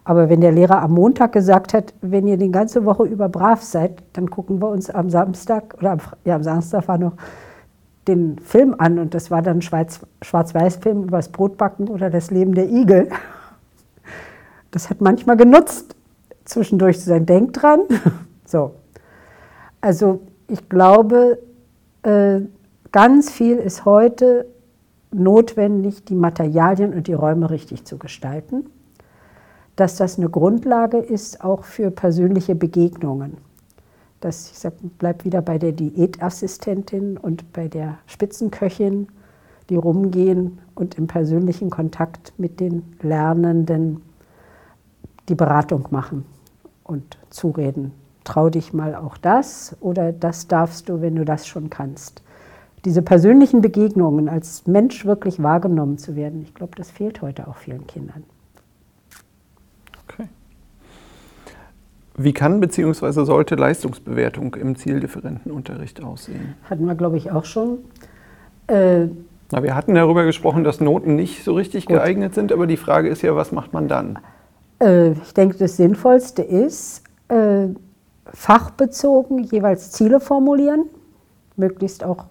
Aber 0.05 0.29
wenn 0.29 0.43
der 0.43 0.53
Lehrer 0.53 0.83
am 0.83 0.93
Montag 0.93 1.33
gesagt 1.33 1.73
hat, 1.73 1.95
wenn 2.03 2.27
ihr 2.27 2.37
die 2.37 2.51
ganze 2.51 2.85
Woche 2.85 3.05
über 3.05 3.29
brav 3.29 3.63
seid, 3.63 4.03
dann 4.13 4.29
gucken 4.29 4.61
wir 4.61 4.69
uns 4.69 4.91
am 4.91 5.09
Samstag, 5.09 5.75
oder 5.79 5.93
am, 5.93 5.99
ja, 6.25 6.37
am 6.37 6.43
Samstag 6.43 6.87
war 6.89 6.99
noch 6.99 7.15
den 8.07 8.39
Film 8.39 8.75
an 8.77 8.99
und 8.99 9.15
das 9.15 9.31
war 9.31 9.41
dann 9.41 9.59
ein 9.59 9.63
Schwarz-Weiß-Film 9.63 11.05
über 11.05 11.17
das 11.17 11.31
Brotbacken 11.31 11.89
oder 11.89 12.11
das 12.11 12.31
Leben 12.31 12.55
der 12.55 12.69
Igel. 12.69 13.09
Das 14.71 14.91
hat 14.91 15.01
manchmal 15.01 15.39
genutzt, 15.39 15.97
zwischendurch 16.45 17.01
zu 17.01 17.07
sein, 17.07 17.27
denkt 17.27 17.63
dran. 17.63 17.81
So, 18.47 18.73
also 19.81 20.21
ich 20.49 20.69
glaube, 20.69 21.39
äh, 22.03 22.41
ganz 22.93 23.31
viel 23.31 23.57
ist 23.57 23.87
heute 23.87 24.47
notwendig, 25.11 26.05
die 26.05 26.15
Materialien 26.15 26.93
und 26.93 27.09
die 27.09 27.15
Räume 27.15 27.49
richtig 27.49 27.87
zu 27.87 27.97
gestalten. 27.97 28.67
Dass 29.77 29.97
das 29.97 30.19
eine 30.19 30.29
Grundlage 30.29 30.99
ist 30.99 31.43
auch 31.43 31.65
für 31.65 31.91
persönliche 31.91 32.55
Begegnungen. 32.55 33.39
Das, 34.21 34.51
ich 34.51 34.59
sag, 34.59 34.75
bleib 34.99 35.25
wieder 35.25 35.43
bei 35.43 35.59
der 35.59 35.73
Diätassistentin 35.73 37.17
und 37.17 37.53
bei 37.53 37.69
der 37.69 37.99
Spitzenköchin, 38.07 39.09
die 39.69 39.77
rumgehen 39.77 40.59
und 40.75 40.97
im 40.97 41.07
persönlichen 41.07 41.71
Kontakt 41.71 42.33
mit 42.39 42.61
den 42.61 42.83
Lernenden 43.03 44.03
die 45.29 45.35
Beratung 45.35 45.89
machen 45.91 46.25
und 46.85 47.19
zureden 47.31 47.93
trau 48.25 48.49
dich 48.49 48.73
mal 48.73 48.95
auch 48.95 49.17
das 49.17 49.77
oder 49.81 50.13
das 50.13 50.49
darfst 50.49 50.89
du, 50.89 51.01
wenn 51.01 51.15
du 51.15 51.25
das 51.25 51.47
schon 51.47 51.71
kannst. 51.71 52.23
Diese 52.85 53.03
persönlichen 53.03 53.63
Begegnungen, 53.63 54.29
als 54.29 54.67
Mensch 54.67 55.07
wirklich 55.07 55.43
wahrgenommen 55.43 55.97
zu 55.97 56.17
werden, 56.17 56.43
ich 56.43 56.55
glaube, 56.55 56.75
das 56.77 56.91
fehlt 56.91 57.23
heute 57.23 57.49
auch 57.49 57.57
vielen 57.57 57.87
Kindern. 57.87 58.25
Okay. 60.07 60.29
Wie 62.17 62.33
kann 62.33 62.61
bzw. 62.61 63.25
sollte 63.25 63.57
Leistungsbewertung 63.57 64.55
im 64.55 64.77
Zieldifferentenunterricht 64.77 66.03
aussehen? 66.03 66.55
Hatten 66.71 66.87
wir, 66.87 66.95
glaube 66.95 67.17
ich, 67.17 67.33
auch 67.33 67.45
schon. 67.45 67.79
Äh, 68.69 69.07
Na, 69.51 69.63
wir 69.63 69.75
hatten 69.75 69.95
darüber 69.95 70.25
gesprochen, 70.25 70.63
dass 70.63 70.81
Noten 70.81 71.17
nicht 71.17 71.43
so 71.43 71.55
richtig 71.55 71.87
gut. 71.87 71.97
geeignet 71.97 72.35
sind, 72.35 72.53
aber 72.53 72.67
die 72.67 72.77
Frage 72.77 73.09
ist 73.09 73.23
ja, 73.23 73.35
was 73.35 73.51
macht 73.51 73.73
man 73.73 73.89
dann? 73.89 74.19
Äh, 74.81 75.13
ich 75.13 75.35
denke, 75.35 75.57
das 75.59 75.77
Sinnvollste 75.77 76.43
ist, 76.43 77.03
äh, 77.29 77.69
fachbezogen 78.33 79.41
jeweils 79.41 79.91
Ziele 79.93 80.21
formulieren, 80.21 80.85
möglichst 81.57 82.05
auch 82.05 82.27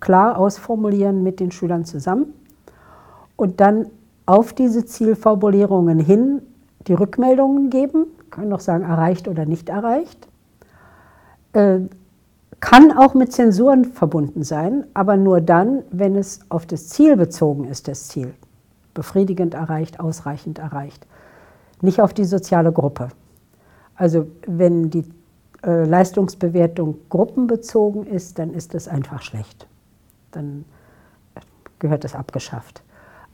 klar 0.00 0.36
ausformulieren 0.36 1.22
mit 1.22 1.38
den 1.38 1.52
Schülern 1.52 1.84
zusammen 1.84 2.34
und 3.36 3.60
dann 3.60 3.86
auf 4.26 4.52
diese 4.52 4.84
Zielformulierungen 4.84 5.98
hin 5.98 6.42
die 6.88 6.94
Rückmeldungen 6.94 7.70
geben, 7.70 8.06
können 8.32 8.48
noch 8.48 8.60
sagen, 8.60 8.82
erreicht 8.82 9.28
oder 9.28 9.46
nicht 9.46 9.68
erreicht. 9.68 10.26
Äh, 11.52 11.80
kann 12.60 12.96
auch 12.96 13.14
mit 13.14 13.32
Zensuren 13.32 13.84
verbunden 13.84 14.42
sein, 14.42 14.84
aber 14.94 15.16
nur 15.16 15.40
dann, 15.40 15.82
wenn 15.90 16.16
es 16.16 16.40
auf 16.48 16.66
das 16.66 16.88
Ziel 16.88 17.16
bezogen 17.16 17.64
ist, 17.64 17.86
das 17.88 18.08
Ziel. 18.08 18.34
Befriedigend 18.94 19.54
erreicht, 19.54 20.00
ausreichend 20.00 20.58
erreicht. 20.58 21.06
Nicht 21.80 22.00
auf 22.00 22.14
die 22.14 22.24
soziale 22.24 22.72
Gruppe. 22.72 23.08
Also 23.94 24.26
wenn 24.46 24.90
die 24.90 25.04
äh, 25.64 25.84
Leistungsbewertung 25.84 26.96
gruppenbezogen 27.08 28.06
ist, 28.06 28.38
dann 28.38 28.54
ist 28.54 28.74
das 28.74 28.88
einfach 28.88 29.22
schlecht. 29.22 29.66
Dann 30.30 30.64
gehört 31.78 32.04
das 32.04 32.14
abgeschafft. 32.14 32.82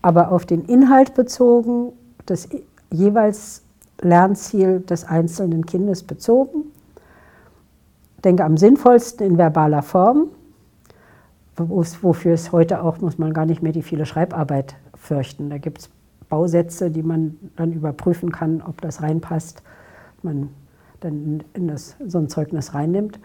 Aber 0.01 0.33
auf 0.33 0.47
den 0.47 0.65
Inhalt 0.65 1.15
bezogen, 1.15 1.93
das 2.27 2.49
jeweils 2.91 3.63
Lernziel 4.01 4.81
des 4.81 5.05
einzelnen 5.05 5.67
Kindes 5.67 6.03
bezogen, 6.03 6.73
denke 8.25 8.45
am 8.45 8.57
sinnvollsten 8.57 9.27
in 9.27 9.39
verbaler 9.39 9.83
Form, 9.83 10.29
wofür 11.57 12.35
es 12.35 12.53
heute 12.53 12.83
auch, 12.83 13.01
muss 13.01 13.19
man 13.19 13.33
gar 13.33 13.47
nicht 13.47 13.63
mehr 13.63 13.73
die 13.73 13.83
viele 13.83 14.07
Schreibarbeit 14.07 14.77
fürchten. 14.95 15.51
Da 15.51 15.59
gibt 15.59 15.81
es 15.81 15.91
Bausätze, 16.29 16.91
die 16.91 17.03
man 17.03 17.37
dann 17.57 17.73
überprüfen 17.73 18.31
kann, 18.31 18.63
ob 18.63 18.81
das 18.81 19.03
reinpasst, 19.03 19.63
man 20.23 20.51
dann 21.01 21.43
in 21.55 21.69
das, 21.69 21.97
so 22.07 22.19
ein 22.19 22.29
Zeugnis 22.29 22.75
reinnimmt. 22.75 23.19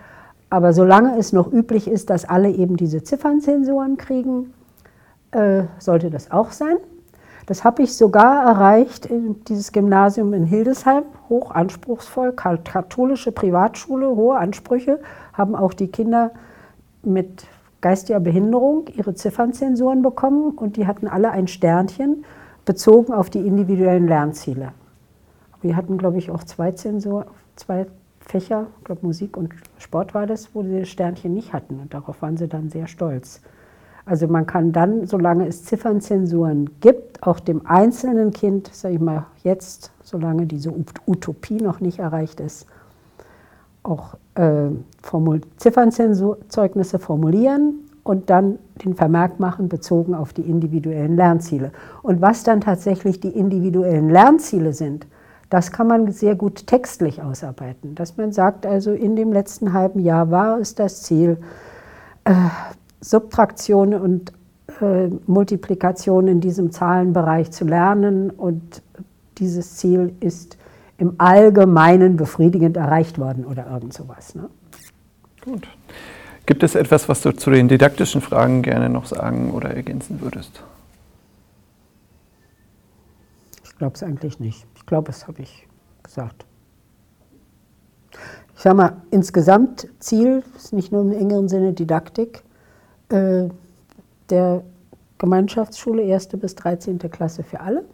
Aber 0.50 0.74
solange 0.74 1.18
es 1.18 1.34
noch 1.34 1.52
üblich 1.52 1.88
ist, 1.88 2.10
dass 2.10 2.26
alle 2.26 2.50
eben 2.50 2.78
diese 2.78 3.04
Ziffernzensoren 3.04 3.98
kriegen, 3.98 4.54
äh, 5.32 5.64
sollte 5.80 6.10
das 6.10 6.32
auch 6.32 6.52
sein. 6.52 6.78
Das 7.46 7.64
habe 7.64 7.84
ich 7.84 7.96
sogar 7.96 8.46
erreicht 8.46 9.06
in 9.06 9.44
dieses 9.46 9.72
Gymnasium 9.72 10.34
in 10.34 10.46
Hildesheim, 10.46 11.04
hoch 11.28 11.52
anspruchsvoll, 11.52 12.32
katholische 12.32 13.32
Privatschule, 13.32 14.08
hohe 14.08 14.38
Ansprüche, 14.38 15.00
haben 15.34 15.56
auch 15.56 15.74
die 15.74 15.88
Kinder 15.88 16.32
mit 17.04 17.46
geistiger 17.82 18.22
Behinderung 18.22 18.88
ihre 18.96 19.14
Ziffernzensoren 19.14 20.02
bekommen 20.02 20.52
und 20.52 20.78
die 20.78 20.88
hatten 20.88 21.08
alle 21.08 21.32
ein 21.32 21.48
Sternchen 21.48 22.24
bezogen 22.64 23.12
auf 23.12 23.30
die 23.30 23.46
individuellen 23.46 24.08
Lernziele. 24.08 24.72
Wir 25.62 25.76
hatten, 25.76 25.98
glaube 25.98 26.18
ich, 26.18 26.32
auch 26.32 26.46
zwei 26.46 26.72
Zensor, 26.72 27.26
zwei 27.58 27.88
Fächer, 28.22 28.68
ich 28.80 28.86
glaube 28.86 29.06
Musik 29.06 29.36
und 29.36 29.54
Sport 29.78 30.14
war 30.14 30.28
das, 30.28 30.56
wo 30.56 30.64
sie 30.64 30.80
das 30.80 30.88
Sternchen 30.88 31.34
nicht 31.34 31.52
hatten 31.52 31.80
und 31.82 31.94
darauf 31.94 32.22
waren 32.22 32.38
sie 32.38 32.48
dann 32.48 32.70
sehr 32.70 32.88
stolz. 32.88 33.42
Also 34.06 34.28
man 34.28 34.46
kann 34.46 34.72
dann, 34.74 35.08
solange 35.08 35.48
es 35.48 35.64
Ziffernzensuren 35.64 36.70
gibt, 36.82 37.24
auch 37.24 37.40
dem 37.40 37.66
einzelnen 37.66 38.32
Kind, 38.32 38.70
sage 38.74 38.96
ich 38.96 39.00
mal 39.00 39.26
jetzt, 39.44 39.92
solange 40.04 40.46
diese 40.46 40.74
Utopie 41.08 41.58
noch 41.58 41.80
nicht 41.80 42.00
erreicht 42.00 42.40
ist, 42.42 42.68
auch 43.84 44.16
äh, 44.36 44.70
Formul 45.02 45.42
Ziffernzeugnisse 45.58 47.00
formulieren 47.00 47.76
und 48.04 48.30
dann 48.30 48.60
den 48.84 48.96
Vermerk 48.96 49.40
machen, 49.40 49.70
bezogen 49.70 50.14
auf 50.14 50.34
die 50.34 50.42
individuellen 50.42 51.16
Lernziele. 51.16 51.72
Und 52.02 52.22
was 52.22 52.44
dann 52.44 52.60
tatsächlich 52.60 53.22
die 53.22 53.30
individuellen 53.30 54.10
Lernziele 54.10 54.74
sind, 54.74 55.08
das 55.50 55.72
kann 55.72 55.88
man 55.88 56.12
sehr 56.12 56.36
gut 56.36 56.68
textlich 56.68 57.22
ausarbeiten. 57.22 57.96
Dass 57.96 58.18
man 58.18 58.32
sagt, 58.32 58.66
also 58.66 58.92
in 58.92 59.16
dem 59.16 59.32
letzten 59.32 59.72
halben 59.72 60.00
Jahr 60.00 60.32
war 60.32 60.60
es 60.60 60.76
das 60.76 61.04
Ziel, 61.04 61.38
äh, 62.26 62.34
Subtraktion 63.04 63.94
und 63.94 64.34
äh, 64.82 65.10
Multiplikation 65.28 66.28
in 66.28 66.40
diesem 66.40 66.72
Zahlenbereich 66.72 67.52
zu 67.52 67.66
lernen 67.66 68.30
und 68.30 68.82
dieses 69.38 69.76
Ziel 69.76 70.16
ist 70.20 70.58
im 70.98 71.16
Allgemeinen 71.18 72.16
befriedigend 72.16 72.78
erreicht 72.78 73.20
worden 73.20 73.46
oder 73.46 73.70
irgend 73.70 73.94
sowas. 73.94 74.36
Ne? 74.36 74.50
Gut. 75.44 75.68
Gibt 76.46 76.64
es 76.64 76.76
etwas, 76.76 77.10
was 77.10 77.22
du 77.22 77.32
zu 77.32 77.50
den 77.52 77.68
didaktischen 77.68 78.22
Fragen 78.22 78.62
gerne 78.62 78.90
noch 78.90 79.06
sagen 79.06 79.52
oder 79.52 79.72
ergänzen 79.72 80.22
würdest? 80.22 80.64
Ich 83.64 83.78
glaube 83.78 83.96
es 83.96 84.04
eigentlich 84.04 84.40
nicht. 84.40 84.66
Ich 84.76 84.86
glaube, 84.86 85.08
das 85.08 85.28
habe 85.28 85.42
ich 85.42 85.68
gesagt. 86.04 86.46
Ich 88.56 88.62
sage 88.62 88.76
mal, 88.76 88.98
insgesamt 89.12 89.88
Ziel 90.00 90.44
ist 90.56 90.74
nicht 90.74 90.92
nur 90.92 91.02
im 91.02 91.12
engeren 91.12 91.50
Sinne 91.50 91.74
Didaktik, 91.74 92.44
äh, 93.14 93.50
der 94.30 94.64
Gemeinschaftsschule, 95.18 96.04
erste 96.04 96.38
bis 96.38 96.56
13. 96.56 97.00
Klasse 97.00 97.44
für 97.44 97.60
alle. 97.60 97.86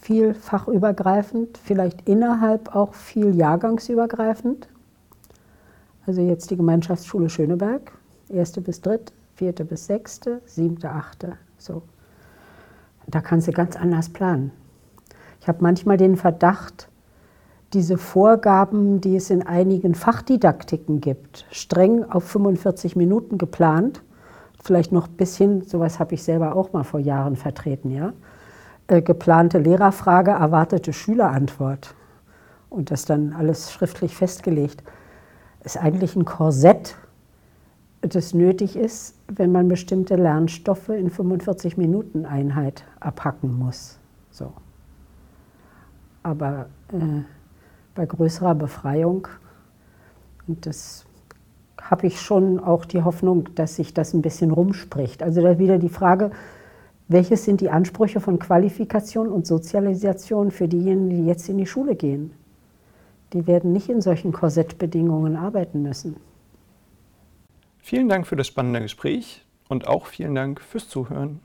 Viel 0.00 0.34
fachübergreifend, 0.34 1.58
vielleicht 1.58 2.08
innerhalb 2.08 2.74
auch 2.74 2.94
viel 2.94 3.34
jahrgangsübergreifend. 3.34 4.68
Also 6.06 6.22
jetzt 6.22 6.50
die 6.50 6.56
Gemeinschaftsschule 6.56 7.30
Schöneberg, 7.30 7.92
erste 8.28 8.60
bis 8.60 8.80
dritte, 8.80 9.12
vierte 9.36 9.64
bis 9.64 9.86
sechste, 9.86 10.42
siebte, 10.46 10.90
achte. 10.90 11.36
So. 11.58 11.82
Da 13.06 13.20
kannst 13.20 13.48
du 13.48 13.52
ganz 13.52 13.76
anders 13.76 14.08
planen. 14.08 14.52
Ich 15.40 15.48
habe 15.48 15.62
manchmal 15.62 15.96
den 15.96 16.16
Verdacht, 16.16 16.88
diese 17.72 17.98
Vorgaben, 17.98 19.00
die 19.00 19.16
es 19.16 19.30
in 19.30 19.46
einigen 19.46 19.94
Fachdidaktiken 19.94 21.00
gibt, 21.00 21.46
streng 21.50 22.04
auf 22.04 22.24
45 22.24 22.96
Minuten 22.96 23.38
geplant, 23.38 24.02
vielleicht 24.62 24.92
noch 24.92 25.08
bis 25.08 25.36
hin, 25.36 25.62
sowas 25.62 26.00
habe 26.00 26.14
ich 26.14 26.22
selber 26.22 26.56
auch 26.56 26.72
mal 26.72 26.82
vor 26.82 27.00
Jahren 27.00 27.36
vertreten, 27.36 27.90
ja, 27.90 28.12
äh, 28.88 29.02
geplante 29.02 29.58
Lehrerfrage, 29.58 30.32
erwartete 30.32 30.92
Schülerantwort. 30.92 31.94
Und 32.68 32.90
das 32.90 33.04
dann 33.04 33.32
alles 33.32 33.72
schriftlich 33.72 34.16
festgelegt, 34.16 34.82
ist 35.64 35.76
eigentlich 35.76 36.16
ein 36.16 36.24
Korsett, 36.24 36.96
das 38.00 38.32
nötig 38.32 38.76
ist, 38.76 39.14
wenn 39.28 39.52
man 39.52 39.68
bestimmte 39.68 40.16
Lernstoffe 40.16 40.88
in 40.88 41.10
45 41.10 41.76
Minuten 41.76 42.24
Einheit 42.24 42.84
abhacken 42.98 43.58
muss. 43.58 43.98
So. 44.30 44.52
Aber 46.22 46.66
äh, 46.92 47.22
bei 47.94 48.06
größerer 48.06 48.54
Befreiung. 48.54 49.28
Und 50.46 50.66
das 50.66 51.04
habe 51.80 52.06
ich 52.06 52.20
schon 52.20 52.60
auch 52.60 52.84
die 52.84 53.02
Hoffnung, 53.02 53.48
dass 53.54 53.76
sich 53.76 53.94
das 53.94 54.14
ein 54.14 54.22
bisschen 54.22 54.50
rumspricht. 54.50 55.22
Also 55.22 55.42
da 55.42 55.58
wieder 55.58 55.78
die 55.78 55.88
Frage, 55.88 56.30
welches 57.08 57.44
sind 57.44 57.60
die 57.60 57.70
Ansprüche 57.70 58.20
von 58.20 58.38
Qualifikation 58.38 59.28
und 59.28 59.46
Sozialisation 59.46 60.50
für 60.50 60.68
diejenigen, 60.68 61.10
die 61.10 61.26
jetzt 61.26 61.48
in 61.48 61.58
die 61.58 61.66
Schule 61.66 61.96
gehen? 61.96 62.32
Die 63.32 63.46
werden 63.46 63.72
nicht 63.72 63.88
in 63.88 64.00
solchen 64.00 64.32
Korsettbedingungen 64.32 65.36
arbeiten 65.36 65.82
müssen. 65.82 66.16
Vielen 67.78 68.08
Dank 68.08 68.26
für 68.26 68.36
das 68.36 68.46
spannende 68.46 68.80
Gespräch 68.80 69.44
und 69.68 69.88
auch 69.88 70.06
vielen 70.06 70.34
Dank 70.34 70.60
fürs 70.60 70.88
Zuhören. 70.88 71.40